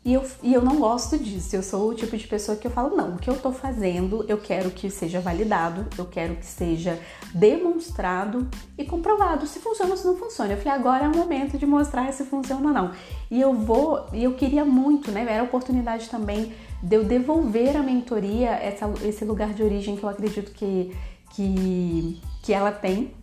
E 0.05 0.13
eu, 0.13 0.25
e 0.41 0.53
eu 0.53 0.61
não 0.61 0.79
gosto 0.79 1.17
disso. 1.17 1.55
Eu 1.55 1.63
sou 1.63 1.89
o 1.89 1.93
tipo 1.93 2.17
de 2.17 2.27
pessoa 2.27 2.57
que 2.57 2.67
eu 2.67 2.71
falo, 2.71 2.93
não, 2.93 3.15
o 3.15 3.17
que 3.17 3.29
eu 3.29 3.39
tô 3.39 3.53
fazendo, 3.53 4.25
eu 4.27 4.37
quero 4.37 4.69
que 4.69 4.89
seja 4.89 5.21
validado, 5.21 5.87
eu 5.97 6.05
quero 6.05 6.35
que 6.35 6.45
seja 6.45 6.99
demonstrado 7.33 8.45
e 8.77 8.83
comprovado 8.83 9.47
se 9.47 9.59
funciona 9.59 9.91
ou 9.91 9.97
se 9.97 10.05
não 10.05 10.17
funciona. 10.17 10.51
Eu 10.51 10.57
falei, 10.57 10.77
agora 10.77 11.05
é 11.05 11.07
o 11.07 11.15
momento 11.15 11.57
de 11.57 11.65
mostrar 11.65 12.11
se 12.11 12.25
funciona 12.25 12.67
ou 12.67 12.73
não. 12.73 12.91
E 13.31 13.39
eu 13.39 13.53
vou, 13.53 14.05
e 14.11 14.25
eu 14.25 14.33
queria 14.33 14.65
muito, 14.65 15.09
né? 15.09 15.21
Era 15.21 15.39
a 15.39 15.45
oportunidade 15.45 16.09
também 16.09 16.51
de 16.83 16.97
eu 16.97 17.05
devolver 17.05 17.77
a 17.77 17.81
mentoria, 17.81 18.49
essa, 18.49 18.93
esse 19.05 19.23
lugar 19.23 19.53
de 19.53 19.63
origem 19.63 19.95
que 19.95 20.03
eu 20.03 20.09
acredito 20.09 20.51
que, 20.51 20.93
que, 21.33 22.21
que 22.43 22.51
ela 22.51 22.73
tem, 22.73 23.13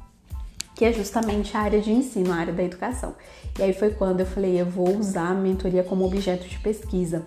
que 0.74 0.82
é 0.82 0.92
justamente 0.92 1.54
a 1.54 1.60
área 1.60 1.78
de 1.78 1.92
ensino, 1.92 2.32
a 2.32 2.36
área 2.36 2.54
da 2.54 2.62
educação. 2.62 3.14
E 3.58 3.62
aí 3.62 3.74
foi 3.74 3.90
quando 3.90 4.20
eu 4.20 4.26
falei, 4.26 4.58
eu 4.58 4.64
vou 4.64 4.96
usar 4.96 5.28
a 5.28 5.34
mentoria 5.34 5.84
como 5.84 6.06
objeto 6.06 6.48
de 6.48 6.58
pesquisa. 6.58 7.26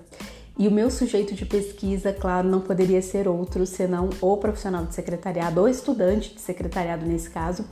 E 0.57 0.67
o 0.67 0.71
meu 0.71 0.89
sujeito 0.89 1.35
de 1.35 1.45
pesquisa, 1.45 2.11
claro, 2.11 2.47
não 2.47 2.61
poderia 2.61 3.01
ser 3.01 3.27
outro 3.27 3.65
senão 3.65 4.09
o 4.19 4.37
profissional 4.37 4.85
de 4.85 4.95
secretariado 4.95 5.61
ou 5.61 5.67
estudante 5.67 6.33
de 6.33 6.41
secretariado 6.41 7.05
nesse 7.05 7.29
caso. 7.29 7.65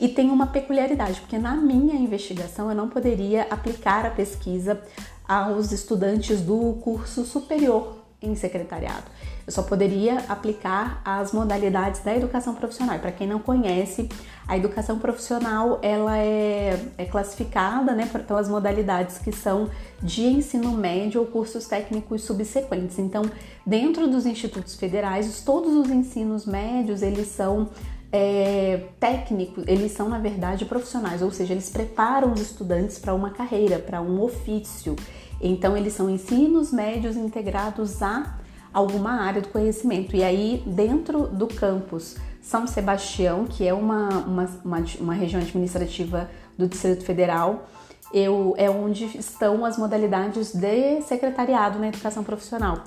E 0.00 0.08
tem 0.08 0.30
uma 0.30 0.46
peculiaridade, 0.46 1.20
porque 1.20 1.38
na 1.38 1.56
minha 1.56 1.94
investigação 1.94 2.68
eu 2.68 2.76
não 2.76 2.88
poderia 2.88 3.46
aplicar 3.50 4.06
a 4.06 4.10
pesquisa 4.10 4.80
aos 5.28 5.72
estudantes 5.72 6.40
do 6.40 6.74
curso 6.82 7.24
superior 7.24 7.96
em 8.20 8.34
secretariado. 8.34 9.04
Eu 9.46 9.52
só 9.52 9.62
poderia 9.62 10.24
aplicar 10.28 11.00
as 11.04 11.32
modalidades 11.32 12.00
da 12.02 12.16
educação 12.16 12.52
profissional. 12.54 12.98
Para 12.98 13.12
quem 13.12 13.28
não 13.28 13.38
conhece, 13.38 14.08
a 14.48 14.56
educação 14.56 14.98
profissional 14.98 15.78
ela 15.82 16.18
é, 16.18 16.80
é 16.98 17.04
classificada 17.04 17.92
né, 17.92 18.10
pelas 18.26 18.48
modalidades 18.48 19.18
que 19.18 19.30
são 19.30 19.70
de 20.02 20.22
ensino 20.22 20.72
médio 20.72 21.20
ou 21.20 21.26
cursos 21.28 21.66
técnicos 21.66 22.22
subsequentes. 22.22 22.98
Então, 22.98 23.22
dentro 23.64 24.08
dos 24.08 24.26
institutos 24.26 24.74
federais, 24.74 25.42
todos 25.42 25.74
os 25.74 25.90
ensinos 25.90 26.44
médios 26.44 27.00
eles 27.00 27.28
são 27.28 27.68
é, 28.12 28.84
técnicos, 29.00 29.64
eles 29.66 29.92
são 29.92 30.08
na 30.08 30.18
verdade 30.18 30.64
profissionais, 30.64 31.22
ou 31.22 31.30
seja, 31.30 31.52
eles 31.52 31.70
preparam 31.70 32.32
os 32.32 32.40
estudantes 32.40 32.98
para 32.98 33.14
uma 33.14 33.30
carreira, 33.30 33.78
para 33.78 34.00
um 34.00 34.20
ofício. 34.22 34.96
Então, 35.40 35.76
eles 35.76 35.92
são 35.92 36.08
ensinos 36.08 36.72
médios 36.72 37.16
integrados 37.16 38.02
a 38.02 38.38
alguma 38.72 39.22
área 39.22 39.40
do 39.40 39.48
conhecimento. 39.48 40.16
E 40.16 40.22
aí, 40.22 40.62
dentro 40.66 41.26
do 41.26 41.46
campus 41.46 42.16
São 42.40 42.66
Sebastião, 42.66 43.44
que 43.44 43.66
é 43.66 43.74
uma, 43.74 44.08
uma, 44.20 44.50
uma, 44.64 44.84
uma 45.00 45.14
região 45.14 45.40
administrativa 45.40 46.30
do 46.56 46.66
Distrito 46.66 47.04
Federal, 47.04 47.68
eu, 48.12 48.54
é 48.56 48.70
onde 48.70 49.04
estão 49.18 49.64
as 49.64 49.76
modalidades 49.76 50.54
de 50.54 51.02
secretariado 51.02 51.78
na 51.78 51.88
educação 51.88 52.22
profissional. 52.22 52.82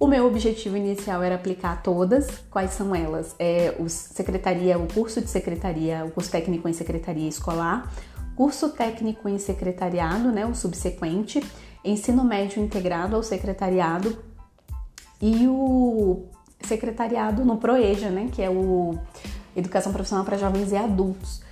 O 0.00 0.06
meu 0.06 0.26
objetivo 0.26 0.78
inicial 0.78 1.22
era 1.22 1.34
aplicar 1.34 1.82
todas. 1.82 2.26
Quais 2.50 2.70
são 2.70 2.94
elas? 2.94 3.36
É 3.38 3.76
o 3.78 3.86
secretaria, 3.86 4.78
o 4.78 4.86
curso 4.86 5.20
de 5.20 5.28
secretaria, 5.28 6.06
o 6.06 6.10
curso 6.10 6.30
técnico 6.30 6.66
em 6.66 6.72
secretaria 6.72 7.28
escolar, 7.28 7.92
curso 8.34 8.70
técnico 8.70 9.28
em 9.28 9.38
secretariado, 9.38 10.32
né, 10.32 10.46
o 10.46 10.54
subsequente, 10.54 11.44
ensino 11.84 12.24
médio 12.24 12.62
integrado 12.62 13.14
ao 13.14 13.22
secretariado, 13.22 14.16
e 15.20 15.46
o 15.46 16.22
secretariado 16.62 17.44
no 17.44 17.58
PROEJA, 17.58 18.08
né, 18.08 18.30
que 18.32 18.40
é 18.40 18.48
o 18.48 18.98
Educação 19.54 19.92
Profissional 19.92 20.24
para 20.24 20.38
Jovens 20.38 20.72
e 20.72 20.76
Adultos. 20.76 21.42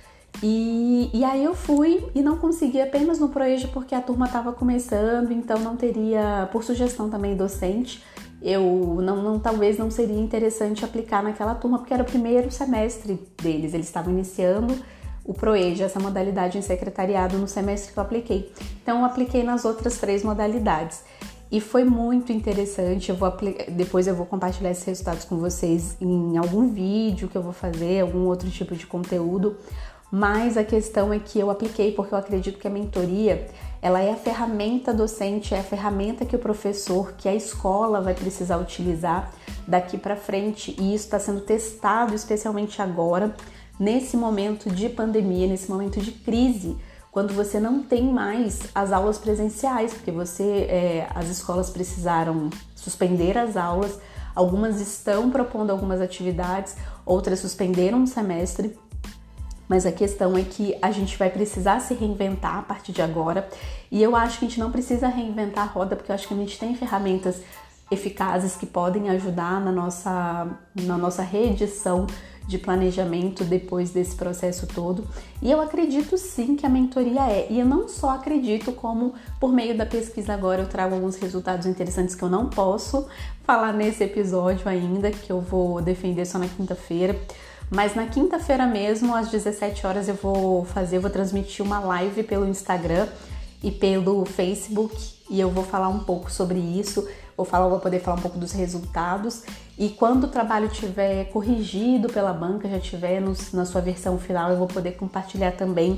E, 0.41 1.11
e 1.13 1.23
aí 1.23 1.43
eu 1.43 1.53
fui 1.53 2.03
e 2.15 2.21
não 2.23 2.37
consegui 2.37 2.81
apenas 2.81 3.19
no 3.19 3.29
PROEJA 3.29 3.67
porque 3.67 3.93
a 3.93 4.01
turma 4.01 4.25
estava 4.25 4.51
começando, 4.53 5.31
então 5.31 5.59
não 5.59 5.75
teria, 5.75 6.49
por 6.51 6.63
sugestão 6.63 7.11
também 7.11 7.35
docente, 7.35 8.01
eu 8.41 8.99
não, 9.01 9.21
não, 9.21 9.39
talvez 9.39 9.77
não 9.77 9.91
seria 9.91 10.19
interessante 10.19 10.85
aplicar 10.85 11.21
naquela 11.21 11.55
turma 11.55 11.79
porque 11.79 11.93
era 11.93 12.03
o 12.03 12.05
primeiro 12.05 12.49
semestre 12.51 13.19
deles, 13.41 13.73
eles 13.73 13.87
estavam 13.87 14.13
iniciando 14.13 14.75
o 15.25 15.33
PROEJA, 15.33 15.85
essa 15.85 15.99
modalidade 15.99 16.57
em 16.57 16.61
secretariado 16.61 17.37
no 17.37 17.47
semestre 17.47 17.93
que 17.93 17.99
eu 17.99 18.03
apliquei. 18.03 18.51
Então 18.81 18.99
eu 18.99 19.05
apliquei 19.05 19.43
nas 19.43 19.63
outras 19.63 19.99
três 19.99 20.23
modalidades. 20.23 21.03
E 21.51 21.59
foi 21.59 21.83
muito 21.83 22.31
interessante. 22.31 23.09
Eu 23.09 23.15
vou 23.15 23.31
depois 23.69 24.07
eu 24.07 24.15
vou 24.15 24.25
compartilhar 24.25 24.71
esses 24.71 24.83
resultados 24.83 25.25
com 25.25 25.37
vocês 25.37 25.95
em 25.99 26.37
algum 26.37 26.69
vídeo 26.69 27.27
que 27.27 27.35
eu 27.35 27.41
vou 27.41 27.53
fazer, 27.53 28.01
algum 28.01 28.25
outro 28.25 28.49
tipo 28.49 28.75
de 28.75 28.87
conteúdo. 28.87 29.55
Mas 30.11 30.57
a 30.57 30.63
questão 30.63 31.13
é 31.13 31.19
que 31.19 31.39
eu 31.39 31.49
apliquei 31.49 31.91
porque 31.91 32.13
eu 32.13 32.17
acredito 32.17 32.57
que 32.57 32.67
a 32.67 32.71
mentoria 32.71 33.47
ela 33.81 34.01
é 34.01 34.11
a 34.11 34.15
ferramenta 34.15 34.93
docente, 34.93 35.53
é 35.53 35.59
a 35.59 35.63
ferramenta 35.63 36.25
que 36.25 36.35
o 36.35 36.39
professor, 36.39 37.13
que 37.13 37.29
a 37.29 37.35
escola 37.35 38.01
vai 38.01 38.13
precisar 38.13 38.57
utilizar 38.57 39.31
daqui 39.67 39.97
para 39.97 40.15
frente. 40.15 40.75
E 40.77 40.93
isso 40.93 41.05
está 41.05 41.19
sendo 41.19 41.41
testado 41.41 42.13
especialmente 42.13 42.81
agora, 42.81 43.33
nesse 43.79 44.17
momento 44.17 44.69
de 44.69 44.89
pandemia, 44.89 45.47
nesse 45.47 45.69
momento 45.69 46.01
de 46.01 46.11
crise 46.11 46.77
quando 47.11 47.33
você 47.33 47.59
não 47.59 47.81
tem 47.81 48.03
mais 48.03 48.59
as 48.73 48.91
aulas 48.91 49.17
presenciais, 49.17 49.93
porque 49.93 50.11
você, 50.11 50.43
é, 50.43 51.07
as 51.13 51.27
escolas 51.27 51.69
precisaram 51.69 52.49
suspender 52.75 53.37
as 53.37 53.57
aulas, 53.57 53.99
algumas 54.35 54.79
estão 54.79 55.31
propondo 55.31 55.71
algumas 55.71 56.01
atividades, 56.01 56.75
outras 57.05 57.39
suspenderam 57.39 57.99
um 57.99 58.05
semestre. 58.05 58.77
Mas 59.69 59.85
a 59.85 59.91
questão 59.91 60.35
é 60.35 60.41
que 60.41 60.75
a 60.81 60.91
gente 60.91 61.15
vai 61.15 61.29
precisar 61.29 61.79
se 61.79 61.93
reinventar 61.93 62.57
a 62.57 62.61
partir 62.63 62.91
de 62.91 63.03
agora. 63.03 63.47
E 63.91 64.01
eu 64.01 64.15
acho 64.15 64.39
que 64.39 64.45
a 64.45 64.47
gente 64.47 64.59
não 64.59 64.71
precisa 64.71 65.07
reinventar 65.07 65.65
a 65.65 65.71
roda, 65.71 65.95
porque 65.95 66.11
eu 66.11 66.15
acho 66.15 66.27
que 66.27 66.33
a 66.33 66.37
gente 66.37 66.57
tem 66.57 66.75
ferramentas 66.75 67.41
eficazes 67.91 68.55
que 68.55 68.65
podem 68.65 69.09
ajudar 69.09 69.61
na 69.61 69.71
nossa, 69.71 70.47
na 70.75 70.97
nossa 70.97 71.21
reedição 71.21 72.07
de 72.47 72.57
planejamento 72.57 73.43
depois 73.43 73.91
desse 73.91 74.15
processo 74.15 74.65
todo. 74.65 75.07
E 75.39 75.51
eu 75.51 75.61
acredito 75.61 76.17
sim 76.17 76.55
que 76.55 76.65
a 76.65 76.69
mentoria 76.69 77.21
é. 77.29 77.47
E 77.47 77.59
eu 77.59 77.65
não 77.65 77.87
só 77.87 78.09
acredito, 78.09 78.71
como 78.71 79.13
por 79.39 79.53
meio 79.53 79.77
da 79.77 79.85
pesquisa 79.85 80.33
agora 80.33 80.63
eu 80.63 80.67
trago 80.67 80.95
alguns 80.95 81.15
resultados 81.15 81.67
interessantes 81.67 82.15
que 82.15 82.23
eu 82.23 82.29
não 82.29 82.47
posso 82.49 83.07
falar 83.43 83.71
nesse 83.71 84.03
episódio 84.03 84.67
ainda, 84.67 85.11
que 85.11 85.31
eu 85.31 85.39
vou 85.39 85.79
defender 85.79 86.25
só 86.25 86.39
na 86.39 86.47
quinta-feira. 86.47 87.15
Mas 87.69 87.95
na 87.95 88.07
quinta-feira 88.07 88.65
mesmo, 88.65 89.15
às 89.15 89.29
17 89.29 89.85
horas, 89.85 90.07
eu 90.07 90.15
vou 90.15 90.65
fazer, 90.65 90.99
vou 90.99 91.09
transmitir 91.09 91.63
uma 91.63 91.79
live 91.79 92.23
pelo 92.23 92.47
Instagram 92.47 93.07
e 93.63 93.71
pelo 93.71 94.25
Facebook 94.25 94.95
e 95.29 95.39
eu 95.39 95.51
vou 95.51 95.63
falar 95.63 95.89
um 95.89 95.99
pouco 95.99 96.31
sobre 96.31 96.57
isso 96.57 97.07
vou 97.39 97.45
falar, 97.45 97.69
vou 97.69 97.79
poder 97.79 98.01
falar 98.01 98.17
um 98.17 98.21
pouco 98.21 98.37
dos 98.37 98.51
resultados 98.51 99.43
e 99.77 99.87
quando 99.87 100.25
o 100.25 100.27
trabalho 100.27 100.67
tiver 100.67 101.25
corrigido 101.25 102.09
pela 102.09 102.33
banca, 102.33 102.67
já 102.67 102.79
tiver 102.79 103.21
no, 103.21 103.33
na 103.53 103.65
sua 103.65 103.79
versão 103.79 104.19
final, 104.19 104.51
eu 104.51 104.57
vou 104.57 104.67
poder 104.67 104.91
compartilhar 104.97 105.53
também 105.53 105.97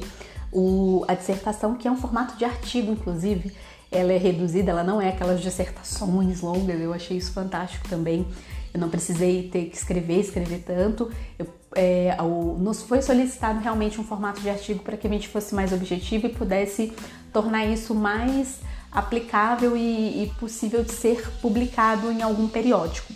o, 0.51 1.03
a 1.07 1.15
dissertação, 1.15 1.73
que 1.73 1.87
é 1.87 1.91
um 1.91 1.97
formato 1.97 2.37
de 2.37 2.45
artigo, 2.45 2.91
inclusive. 2.91 3.51
Ela 3.91 4.13
é 4.13 4.17
reduzida, 4.17 4.71
ela 4.71 4.83
não 4.83 5.01
é 5.01 5.09
aquelas 5.09 5.41
dissertações 5.41 6.41
longas, 6.41 6.79
eu 6.79 6.93
achei 6.93 7.17
isso 7.17 7.33
fantástico 7.33 7.87
também. 7.89 8.25
Eu 8.73 8.79
não 8.79 8.89
precisei 8.89 9.49
ter 9.49 9.65
que 9.65 9.75
escrever, 9.75 10.21
escrever 10.21 10.63
tanto. 10.65 11.11
Eu, 11.37 11.47
é, 11.75 12.15
nos 12.57 12.81
foi 12.83 13.01
solicitado 13.01 13.59
realmente 13.59 13.99
um 13.99 14.03
formato 14.03 14.39
de 14.41 14.49
artigo 14.49 14.81
para 14.81 14.95
que 14.95 15.07
a 15.07 15.09
gente 15.09 15.27
fosse 15.27 15.53
mais 15.53 15.73
objetivo 15.73 16.27
e 16.27 16.29
pudesse 16.29 16.93
tornar 17.33 17.65
isso 17.65 17.93
mais 17.93 18.59
aplicável 18.91 19.75
e, 19.75 20.23
e 20.23 20.31
possível 20.39 20.83
de 20.83 20.91
ser 20.91 21.29
publicado 21.41 22.11
em 22.11 22.21
algum 22.21 22.47
periódico. 22.47 23.11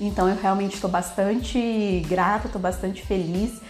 Então 0.00 0.28
eu 0.28 0.36
realmente 0.36 0.74
estou 0.74 0.90
bastante 0.90 2.02
grata, 2.08 2.46
estou 2.46 2.60
bastante 2.60 3.02
feliz 3.02 3.60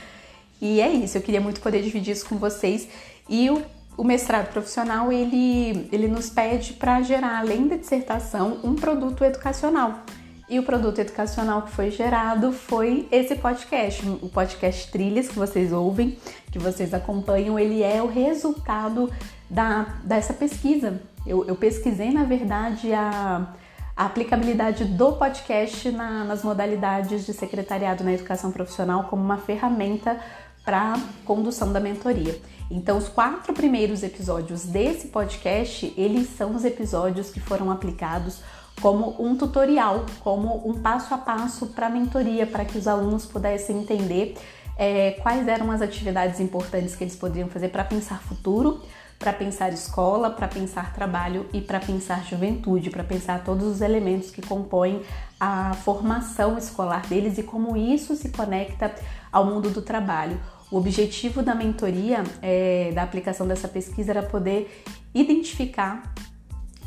e 0.60 0.80
é 0.80 0.90
isso. 0.90 1.16
Eu 1.16 1.22
queria 1.22 1.40
muito 1.40 1.60
poder 1.60 1.82
dividir 1.82 2.12
isso 2.12 2.26
com 2.26 2.36
vocês 2.36 2.88
e 3.28 3.48
o, 3.50 3.62
o 3.96 4.04
mestrado 4.04 4.52
profissional 4.52 5.12
ele 5.12 5.88
ele 5.92 6.08
nos 6.08 6.30
pede 6.30 6.72
para 6.74 7.00
gerar 7.02 7.38
além 7.38 7.68
da 7.68 7.76
dissertação 7.76 8.58
um 8.62 8.74
produto 8.74 9.24
educacional. 9.24 10.00
E 10.48 10.58
o 10.58 10.62
produto 10.62 10.98
educacional 10.98 11.62
que 11.62 11.70
foi 11.70 11.90
gerado 11.90 12.52
foi 12.52 13.08
esse 13.10 13.34
podcast, 13.34 14.06
o 14.06 14.28
podcast 14.28 14.90
Trilhas 14.92 15.28
que 15.28 15.36
vocês 15.36 15.72
ouvem, 15.72 16.18
que 16.52 16.58
vocês 16.58 16.92
acompanham, 16.92 17.58
ele 17.58 17.82
é 17.82 18.02
o 18.02 18.06
resultado 18.06 19.10
da, 19.48 19.86
dessa 20.04 20.34
pesquisa. 20.34 21.00
Eu, 21.26 21.46
eu 21.46 21.56
pesquisei, 21.56 22.10
na 22.10 22.24
verdade, 22.24 22.92
a, 22.92 23.54
a 23.96 24.04
aplicabilidade 24.04 24.84
do 24.84 25.12
podcast 25.12 25.90
na, 25.90 26.24
nas 26.24 26.42
modalidades 26.42 27.24
de 27.24 27.32
secretariado 27.32 28.04
na 28.04 28.12
educação 28.12 28.52
profissional 28.52 29.04
como 29.04 29.22
uma 29.22 29.38
ferramenta 29.38 30.20
para 30.62 31.00
condução 31.24 31.72
da 31.72 31.80
mentoria. 31.80 32.38
Então, 32.70 32.96
os 32.96 33.08
quatro 33.08 33.52
primeiros 33.52 34.02
episódios 34.02 34.64
desse 34.64 35.08
podcast, 35.08 35.92
eles 35.96 36.28
são 36.36 36.54
os 36.54 36.64
episódios 36.64 37.30
que 37.30 37.40
foram 37.40 37.70
aplicados 37.70 38.40
como 38.80 39.14
um 39.18 39.36
tutorial, 39.36 40.04
como 40.20 40.68
um 40.68 40.80
passo 40.80 41.14
a 41.14 41.18
passo 41.18 41.68
para 41.68 41.86
a 41.86 41.90
mentoria, 41.90 42.46
para 42.46 42.64
que 42.64 42.76
os 42.76 42.88
alunos 42.88 43.24
pudessem 43.26 43.78
entender 43.80 44.36
é, 44.76 45.12
quais 45.22 45.46
eram 45.46 45.70
as 45.70 45.80
atividades 45.80 46.40
importantes 46.40 46.96
que 46.96 47.04
eles 47.04 47.16
poderiam 47.16 47.48
fazer 47.48 47.68
para 47.68 47.84
pensar 47.84 48.20
futuro, 48.20 48.82
para 49.18 49.32
pensar 49.32 49.72
escola, 49.72 50.30
para 50.30 50.48
pensar 50.48 50.92
trabalho 50.92 51.46
e 51.52 51.60
para 51.60 51.78
pensar 51.78 52.24
juventude, 52.24 52.90
para 52.90 53.04
pensar 53.04 53.44
todos 53.44 53.64
os 53.66 53.80
elementos 53.80 54.30
que 54.30 54.42
compõem 54.42 55.02
a 55.38 55.72
formação 55.74 56.58
escolar 56.58 57.06
deles 57.06 57.38
e 57.38 57.42
como 57.42 57.76
isso 57.76 58.16
se 58.16 58.30
conecta 58.30 58.94
ao 59.30 59.46
mundo 59.46 59.70
do 59.70 59.80
trabalho. 59.80 60.38
O 60.70 60.76
objetivo 60.76 61.42
da 61.42 61.54
mentoria, 61.54 62.24
é, 62.42 62.90
da 62.92 63.02
aplicação 63.02 63.46
dessa 63.46 63.68
pesquisa, 63.68 64.12
era 64.12 64.22
poder 64.22 64.82
identificar 65.14 66.14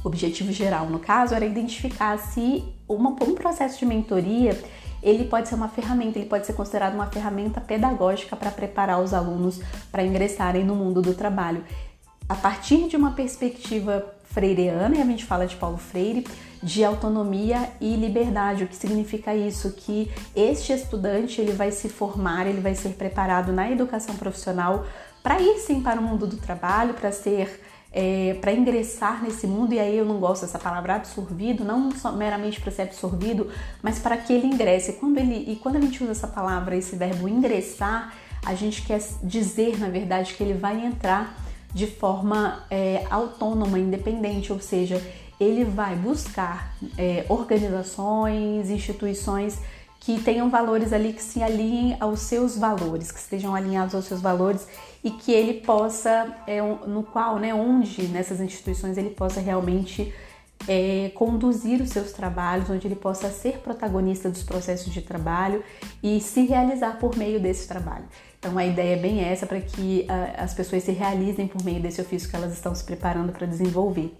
o 0.03 0.07
objetivo 0.07 0.51
geral, 0.51 0.89
no 0.89 0.99
caso, 0.99 1.33
era 1.33 1.45
identificar 1.45 2.17
se 2.17 2.63
uma, 2.87 3.09
um 3.09 3.35
processo 3.35 3.79
de 3.79 3.85
mentoria 3.85 4.57
ele 5.01 5.25
pode 5.25 5.47
ser 5.47 5.55
uma 5.55 5.67
ferramenta, 5.67 6.17
ele 6.17 6.27
pode 6.27 6.45
ser 6.45 6.53
considerado 6.53 6.93
uma 6.93 7.07
ferramenta 7.07 7.61
pedagógica 7.61 8.35
para 8.35 8.51
preparar 8.51 8.99
os 9.01 9.13
alunos 9.13 9.59
para 9.91 10.03
ingressarem 10.03 10.63
no 10.63 10.75
mundo 10.75 11.01
do 11.01 11.13
trabalho. 11.13 11.63
A 12.27 12.35
partir 12.35 12.87
de 12.87 12.97
uma 12.97 13.11
perspectiva 13.11 14.05
freireana, 14.37 14.95
e 14.95 15.01
a 15.01 15.05
gente 15.05 15.25
fala 15.25 15.47
de 15.47 15.55
Paulo 15.55 15.77
Freire, 15.77 16.23
de 16.61 16.83
autonomia 16.83 17.71
e 17.81 17.95
liberdade. 17.95 18.63
O 18.63 18.67
que 18.67 18.75
significa 18.75 19.33
isso? 19.33 19.71
Que 19.71 20.11
este 20.35 20.71
estudante 20.71 21.41
ele 21.41 21.53
vai 21.53 21.71
se 21.71 21.89
formar, 21.89 22.45
ele 22.45 22.61
vai 22.61 22.75
ser 22.75 22.89
preparado 22.89 23.51
na 23.51 23.71
educação 23.71 24.15
profissional 24.15 24.85
para 25.23 25.41
ir 25.41 25.57
sim 25.57 25.81
para 25.81 25.99
o 25.99 26.03
mundo 26.03 26.27
do 26.27 26.37
trabalho, 26.37 26.93
para 26.93 27.11
ser 27.11 27.63
é, 27.91 28.37
para 28.39 28.51
ingressar 28.51 29.23
nesse 29.23 29.47
mundo, 29.47 29.73
e 29.73 29.79
aí 29.79 29.97
eu 29.97 30.05
não 30.05 30.19
gosto 30.19 30.41
dessa 30.43 30.59
palavra 30.59 30.95
absorvido, 30.95 31.65
não 31.65 31.89
meramente 32.15 32.61
para 32.61 32.71
ser 32.71 32.83
absorvido, 32.83 33.49
mas 33.81 33.97
para 33.97 34.17
que 34.17 34.31
ele 34.33 34.45
ingresse. 34.45 34.93
Quando 34.93 35.17
ele, 35.17 35.51
e 35.51 35.55
quando 35.55 35.77
a 35.77 35.81
gente 35.81 36.03
usa 36.03 36.11
essa 36.11 36.27
palavra, 36.27 36.75
esse 36.75 36.95
verbo 36.95 37.27
ingressar, 37.27 38.13
a 38.45 38.53
gente 38.53 38.83
quer 38.83 39.01
dizer, 39.23 39.79
na 39.79 39.89
verdade, 39.89 40.35
que 40.35 40.43
ele 40.43 40.53
vai 40.53 40.85
entrar 40.85 41.46
de 41.73 41.87
forma 41.87 42.63
é, 42.69 43.05
autônoma, 43.09 43.77
independente, 43.77 44.51
ou 44.51 44.59
seja, 44.59 45.01
ele 45.39 45.63
vai 45.63 45.95
buscar 45.95 46.75
é, 46.97 47.25
organizações, 47.29 48.69
instituições 48.69 49.59
que 49.99 50.19
tenham 50.21 50.49
valores 50.49 50.93
ali 50.93 51.11
que 51.13 51.21
se 51.21 51.43
alinhem 51.43 51.97
aos 51.99 52.21
seus 52.21 52.57
valores, 52.57 53.11
que 53.11 53.19
estejam 53.19 53.53
alinhados 53.53 53.93
aos 53.93 54.05
seus 54.05 54.21
valores 54.21 54.67
e 55.03 55.11
que 55.11 55.31
ele 55.31 55.55
possa, 55.61 56.33
é, 56.47 56.61
no 56.61 57.03
qual, 57.03 57.37
né, 57.39 57.53
onde 57.53 58.07
nessas 58.07 58.39
instituições 58.39 58.97
ele 58.97 59.09
possa 59.09 59.39
realmente 59.39 60.13
é, 60.67 61.11
conduzir 61.13 61.81
os 61.81 61.89
seus 61.89 62.11
trabalhos, 62.11 62.69
onde 62.69 62.87
ele 62.87 62.95
possa 62.95 63.29
ser 63.29 63.59
protagonista 63.59 64.29
dos 64.29 64.43
processos 64.43 64.93
de 64.93 65.01
trabalho 65.01 65.63
e 66.01 66.19
se 66.21 66.45
realizar 66.45 66.97
por 66.99 67.15
meio 67.15 67.39
desse 67.39 67.67
trabalho. 67.67 68.05
Então 68.39 68.57
a 68.57 68.65
ideia 68.65 68.95
é 68.95 68.99
bem 68.99 69.21
essa 69.21 69.45
para 69.45 69.59
que 69.59 70.05
uh, 70.09 70.41
as 70.41 70.53
pessoas 70.53 70.83
se 70.83 70.91
realizem 70.91 71.47
por 71.47 71.63
meio 71.63 71.81
desse 71.81 71.99
ofício 71.99 72.29
que 72.29 72.35
elas 72.35 72.53
estão 72.53 72.73
se 72.73 72.83
preparando 72.83 73.31
para 73.31 73.47
desenvolver. 73.47 74.15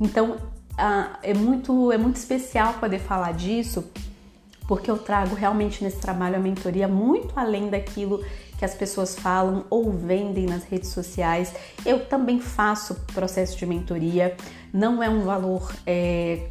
Então 0.00 0.32
uh, 0.32 1.16
é 1.22 1.32
muito 1.32 1.92
é 1.92 1.98
muito 1.98 2.16
especial 2.16 2.74
poder 2.74 2.98
falar 2.98 3.32
disso 3.32 3.84
porque 4.66 4.90
eu 4.90 4.98
trago 4.98 5.34
realmente 5.34 5.82
nesse 5.82 5.98
trabalho 5.98 6.36
a 6.36 6.38
mentoria 6.40 6.88
muito 6.88 7.32
além 7.38 7.70
daquilo 7.70 8.24
que 8.58 8.64
as 8.64 8.74
pessoas 8.74 9.14
falam 9.16 9.64
ou 9.70 9.92
vendem 9.92 10.46
nas 10.46 10.64
redes 10.64 10.90
sociais. 10.90 11.54
Eu 11.84 12.06
também 12.06 12.40
faço 12.40 12.94
processo 13.12 13.56
de 13.56 13.66
mentoria, 13.66 14.36
não 14.72 15.02
é 15.02 15.08
um 15.08 15.22
valor 15.22 15.72
é, 15.86 16.48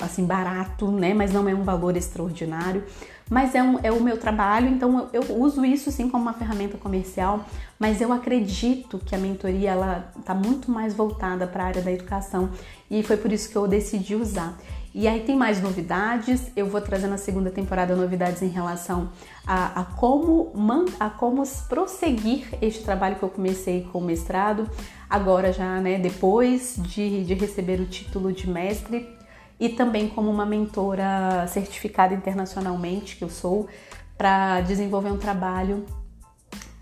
assim 0.00 0.24
barato, 0.24 0.90
né? 0.90 1.14
Mas 1.14 1.32
não 1.32 1.48
é 1.48 1.54
um 1.54 1.62
valor 1.62 1.96
extraordinário. 1.96 2.84
Mas 3.28 3.54
é, 3.56 3.62
um, 3.62 3.78
é 3.82 3.90
o 3.90 4.00
meu 4.00 4.16
trabalho, 4.16 4.68
então 4.68 5.08
eu, 5.12 5.24
eu 5.24 5.36
uso 5.36 5.64
isso 5.64 5.90
sim 5.90 6.08
como 6.08 6.22
uma 6.22 6.32
ferramenta 6.32 6.78
comercial, 6.78 7.44
mas 7.76 8.00
eu 8.00 8.12
acredito 8.12 8.98
que 8.98 9.16
a 9.16 9.18
mentoria 9.18 9.72
ela 9.72 10.12
está 10.16 10.32
muito 10.32 10.70
mais 10.70 10.94
voltada 10.94 11.44
para 11.44 11.64
a 11.64 11.66
área 11.66 11.82
da 11.82 11.90
educação 11.90 12.50
e 12.88 13.02
foi 13.02 13.16
por 13.16 13.32
isso 13.32 13.50
que 13.50 13.56
eu 13.56 13.66
decidi 13.66 14.14
usar. 14.14 14.56
E 14.94 15.06
aí 15.06 15.20
tem 15.20 15.36
mais 15.36 15.60
novidades. 15.60 16.50
Eu 16.56 16.70
vou 16.70 16.80
trazer 16.80 17.06
na 17.06 17.18
segunda 17.18 17.50
temporada 17.50 17.94
novidades 17.94 18.40
em 18.40 18.48
relação 18.48 19.10
a, 19.46 19.82
a 19.82 19.84
como 19.84 20.54
a 20.98 21.10
como 21.10 21.42
prosseguir 21.68 22.48
este 22.62 22.82
trabalho 22.82 23.16
que 23.16 23.22
eu 23.22 23.28
comecei 23.28 23.86
com 23.92 23.98
o 23.98 24.02
mestrado, 24.02 24.66
agora 25.10 25.52
já, 25.52 25.80
né, 25.82 25.98
depois 25.98 26.76
de, 26.78 27.24
de 27.24 27.34
receber 27.34 27.78
o 27.78 27.84
título 27.84 28.32
de 28.32 28.48
mestre 28.48 29.15
e 29.58 29.68
também 29.68 30.08
como 30.08 30.30
uma 30.30 30.46
mentora 30.46 31.46
certificada 31.48 32.14
internacionalmente 32.14 33.16
que 33.16 33.24
eu 33.24 33.30
sou 33.30 33.68
para 34.16 34.60
desenvolver 34.60 35.10
um 35.10 35.18
trabalho 35.18 35.84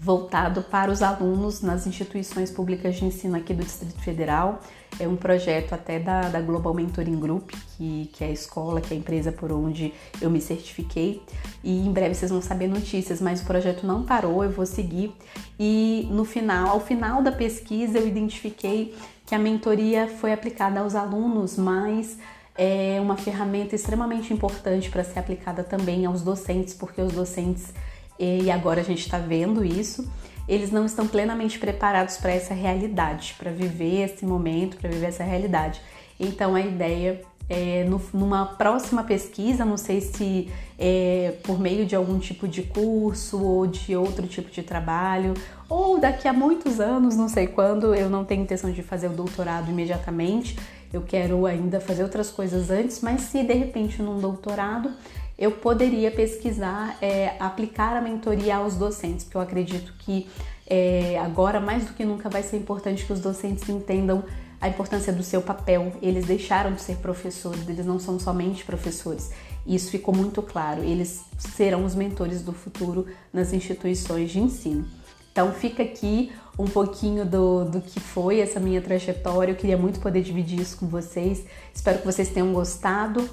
voltado 0.04 0.62
para 0.62 0.90
os 0.90 1.02
alunos 1.02 1.62
nas 1.62 1.86
instituições 1.86 2.50
públicas 2.50 2.96
de 2.96 3.06
ensino 3.06 3.36
aqui 3.36 3.54
do 3.54 3.64
Distrito 3.64 3.98
Federal. 4.00 4.60
É 5.00 5.08
um 5.08 5.16
projeto 5.16 5.72
até 5.72 5.98
da, 5.98 6.28
da 6.28 6.42
Global 6.42 6.74
Mentoring 6.74 7.18
Group, 7.18 7.52
que, 7.74 8.10
que 8.12 8.22
é 8.22 8.26
a 8.26 8.30
escola, 8.30 8.82
que 8.82 8.92
é 8.92 8.96
a 8.96 9.00
empresa 9.00 9.32
por 9.32 9.50
onde 9.50 9.94
eu 10.20 10.28
me 10.28 10.42
certifiquei. 10.42 11.22
E 11.64 11.86
em 11.86 11.90
breve 11.90 12.14
vocês 12.14 12.30
vão 12.30 12.42
saber 12.42 12.68
notícias, 12.68 13.20
mas 13.20 13.40
o 13.40 13.46
projeto 13.46 13.86
não 13.86 14.04
parou, 14.04 14.44
eu 14.44 14.50
vou 14.50 14.66
seguir. 14.66 15.10
E 15.58 16.06
no 16.10 16.24
final, 16.26 16.68
ao 16.68 16.80
final 16.80 17.22
da 17.22 17.32
pesquisa, 17.32 17.98
eu 17.98 18.06
identifiquei 18.06 18.94
que 19.24 19.34
a 19.34 19.38
mentoria 19.38 20.06
foi 20.06 20.34
aplicada 20.34 20.80
aos 20.80 20.94
alunos, 20.94 21.56
mas 21.56 22.18
é 22.56 22.98
uma 23.00 23.16
ferramenta 23.16 23.74
extremamente 23.74 24.32
importante 24.32 24.90
para 24.90 25.02
ser 25.02 25.18
aplicada 25.18 25.64
também 25.64 26.06
aos 26.06 26.22
docentes, 26.22 26.74
porque 26.74 27.00
os 27.00 27.12
docentes 27.12 27.72
e 28.18 28.50
agora 28.50 28.80
a 28.80 28.84
gente 28.84 29.00
está 29.00 29.18
vendo 29.18 29.64
isso, 29.64 30.08
eles 30.48 30.70
não 30.70 30.86
estão 30.86 31.06
plenamente 31.06 31.58
preparados 31.58 32.16
para 32.16 32.32
essa 32.32 32.54
realidade, 32.54 33.34
para 33.38 33.50
viver 33.50 34.04
esse 34.04 34.24
momento, 34.24 34.76
para 34.76 34.90
viver 34.90 35.06
essa 35.06 35.24
realidade. 35.24 35.80
Então 36.20 36.54
a 36.54 36.60
ideia 36.60 37.22
é, 37.48 37.84
no, 37.84 38.00
numa 38.12 38.46
próxima 38.46 39.02
pesquisa, 39.02 39.64
não 39.64 39.76
sei 39.76 40.00
se 40.00 40.50
é, 40.78 41.34
por 41.42 41.58
meio 41.58 41.84
de 41.86 41.96
algum 41.96 42.18
tipo 42.18 42.46
de 42.46 42.62
curso 42.62 43.42
ou 43.42 43.66
de 43.66 43.96
outro 43.96 44.26
tipo 44.26 44.50
de 44.50 44.62
trabalho, 44.62 45.34
ou 45.68 45.98
daqui 45.98 46.28
a 46.28 46.32
muitos 46.32 46.78
anos, 46.78 47.16
não 47.16 47.28
sei 47.28 47.46
quando, 47.46 47.94
eu 47.94 48.08
não 48.08 48.24
tenho 48.24 48.42
intenção 48.42 48.70
de 48.70 48.82
fazer 48.82 49.08
o 49.08 49.12
doutorado 49.12 49.70
imediatamente, 49.70 50.58
eu 50.94 51.02
quero 51.02 51.44
ainda 51.44 51.80
fazer 51.80 52.02
outras 52.02 52.30
coisas 52.30 52.70
antes, 52.70 53.00
mas 53.00 53.22
se 53.22 53.42
de 53.42 53.52
repente 53.52 54.00
num 54.00 54.18
doutorado 54.18 54.92
eu 55.36 55.50
poderia 55.50 56.10
pesquisar, 56.10 56.96
é, 57.02 57.34
aplicar 57.40 57.96
a 57.96 58.00
mentoria 58.00 58.56
aos 58.56 58.76
docentes, 58.76 59.24
porque 59.24 59.36
eu 59.36 59.40
acredito 59.40 59.92
que 59.98 60.28
é, 60.66 61.18
agora 61.18 61.60
mais 61.60 61.84
do 61.86 61.92
que 61.92 62.04
nunca 62.04 62.30
vai 62.30 62.42
ser 62.42 62.56
importante 62.56 63.04
que 63.04 63.12
os 63.12 63.20
docentes 63.20 63.68
entendam 63.68 64.22
a 64.60 64.68
importância 64.68 65.12
do 65.12 65.24
seu 65.24 65.42
papel. 65.42 65.92
Eles 66.00 66.24
deixaram 66.26 66.72
de 66.72 66.80
ser 66.80 66.96
professores, 66.96 67.68
eles 67.68 67.84
não 67.84 67.98
são 67.98 68.18
somente 68.18 68.64
professores. 68.64 69.32
Isso 69.66 69.90
ficou 69.90 70.14
muito 70.14 70.40
claro. 70.40 70.82
Eles 70.84 71.24
serão 71.36 71.84
os 71.84 71.94
mentores 71.94 72.40
do 72.40 72.52
futuro 72.52 73.06
nas 73.32 73.52
instituições 73.52 74.30
de 74.30 74.38
ensino. 74.38 74.86
Então 75.32 75.52
fica 75.52 75.82
aqui 75.82 76.30
um 76.58 76.66
pouquinho 76.66 77.24
do, 77.24 77.64
do 77.64 77.80
que 77.80 77.98
foi 77.98 78.40
essa 78.40 78.60
minha 78.60 78.80
trajetória. 78.80 79.52
Eu 79.52 79.56
queria 79.56 79.76
muito 79.76 80.00
poder 80.00 80.22
dividir 80.22 80.60
isso 80.60 80.76
com 80.76 80.86
vocês. 80.86 81.44
Espero 81.74 81.98
que 81.98 82.06
vocês 82.06 82.28
tenham 82.28 82.52
gostado 82.52 83.28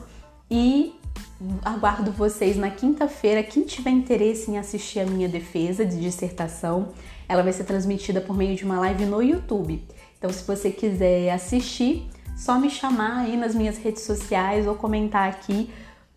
e 0.49 0.95
aguardo 1.63 2.11
vocês 2.11 2.57
na 2.57 2.69
quinta-feira. 2.69 3.43
Quem 3.43 3.63
tiver 3.63 3.91
interesse 3.91 4.51
em 4.51 4.57
assistir 4.57 4.99
a 4.99 5.05
minha 5.05 5.29
defesa 5.29 5.85
de 5.85 5.99
dissertação, 5.99 6.89
ela 7.27 7.43
vai 7.43 7.53
ser 7.53 7.63
transmitida 7.63 8.21
por 8.21 8.35
meio 8.35 8.55
de 8.55 8.63
uma 8.63 8.79
live 8.79 9.05
no 9.05 9.21
YouTube. 9.21 9.83
Então, 10.17 10.31
se 10.31 10.45
você 10.45 10.69
quiser 10.69 11.31
assistir, 11.31 12.07
só 12.35 12.59
me 12.59 12.69
chamar 12.69 13.19
aí 13.19 13.37
nas 13.37 13.55
minhas 13.55 13.77
redes 13.77 14.03
sociais 14.03 14.67
ou 14.67 14.75
comentar 14.75 15.29
aqui 15.29 15.69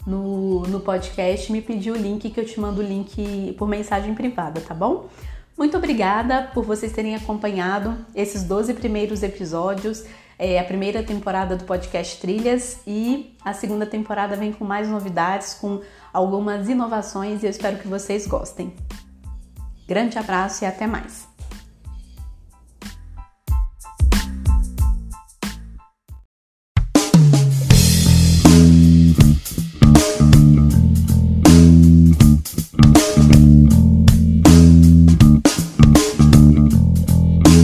no, 0.06 0.60
no 0.62 0.80
podcast, 0.80 1.50
me 1.50 1.62
pedir 1.62 1.90
o 1.90 1.96
link 1.96 2.28
que 2.30 2.38
eu 2.38 2.44
te 2.44 2.60
mando 2.60 2.80
o 2.80 2.84
link 2.84 3.54
por 3.58 3.66
mensagem 3.66 4.14
privada, 4.14 4.60
tá 4.60 4.74
bom? 4.74 5.08
Muito 5.56 5.76
obrigada 5.76 6.50
por 6.52 6.64
vocês 6.64 6.92
terem 6.92 7.14
acompanhado 7.14 7.96
esses 8.14 8.42
12 8.42 8.74
primeiros 8.74 9.22
episódios. 9.22 10.04
É 10.36 10.58
a 10.58 10.64
primeira 10.64 11.02
temporada 11.02 11.56
do 11.56 11.64
podcast 11.64 12.20
Trilhas 12.20 12.80
e 12.86 13.36
a 13.44 13.52
segunda 13.52 13.86
temporada 13.86 14.34
vem 14.34 14.52
com 14.52 14.64
mais 14.64 14.88
novidades, 14.88 15.54
com 15.54 15.80
algumas 16.12 16.68
inovações 16.68 17.42
e 17.42 17.46
eu 17.46 17.50
espero 17.50 17.78
que 17.78 17.86
vocês 17.86 18.26
gostem. 18.26 18.74
Grande 19.86 20.18
abraço 20.18 20.64
e 20.64 20.66
até 20.66 20.86
mais! 20.86 21.33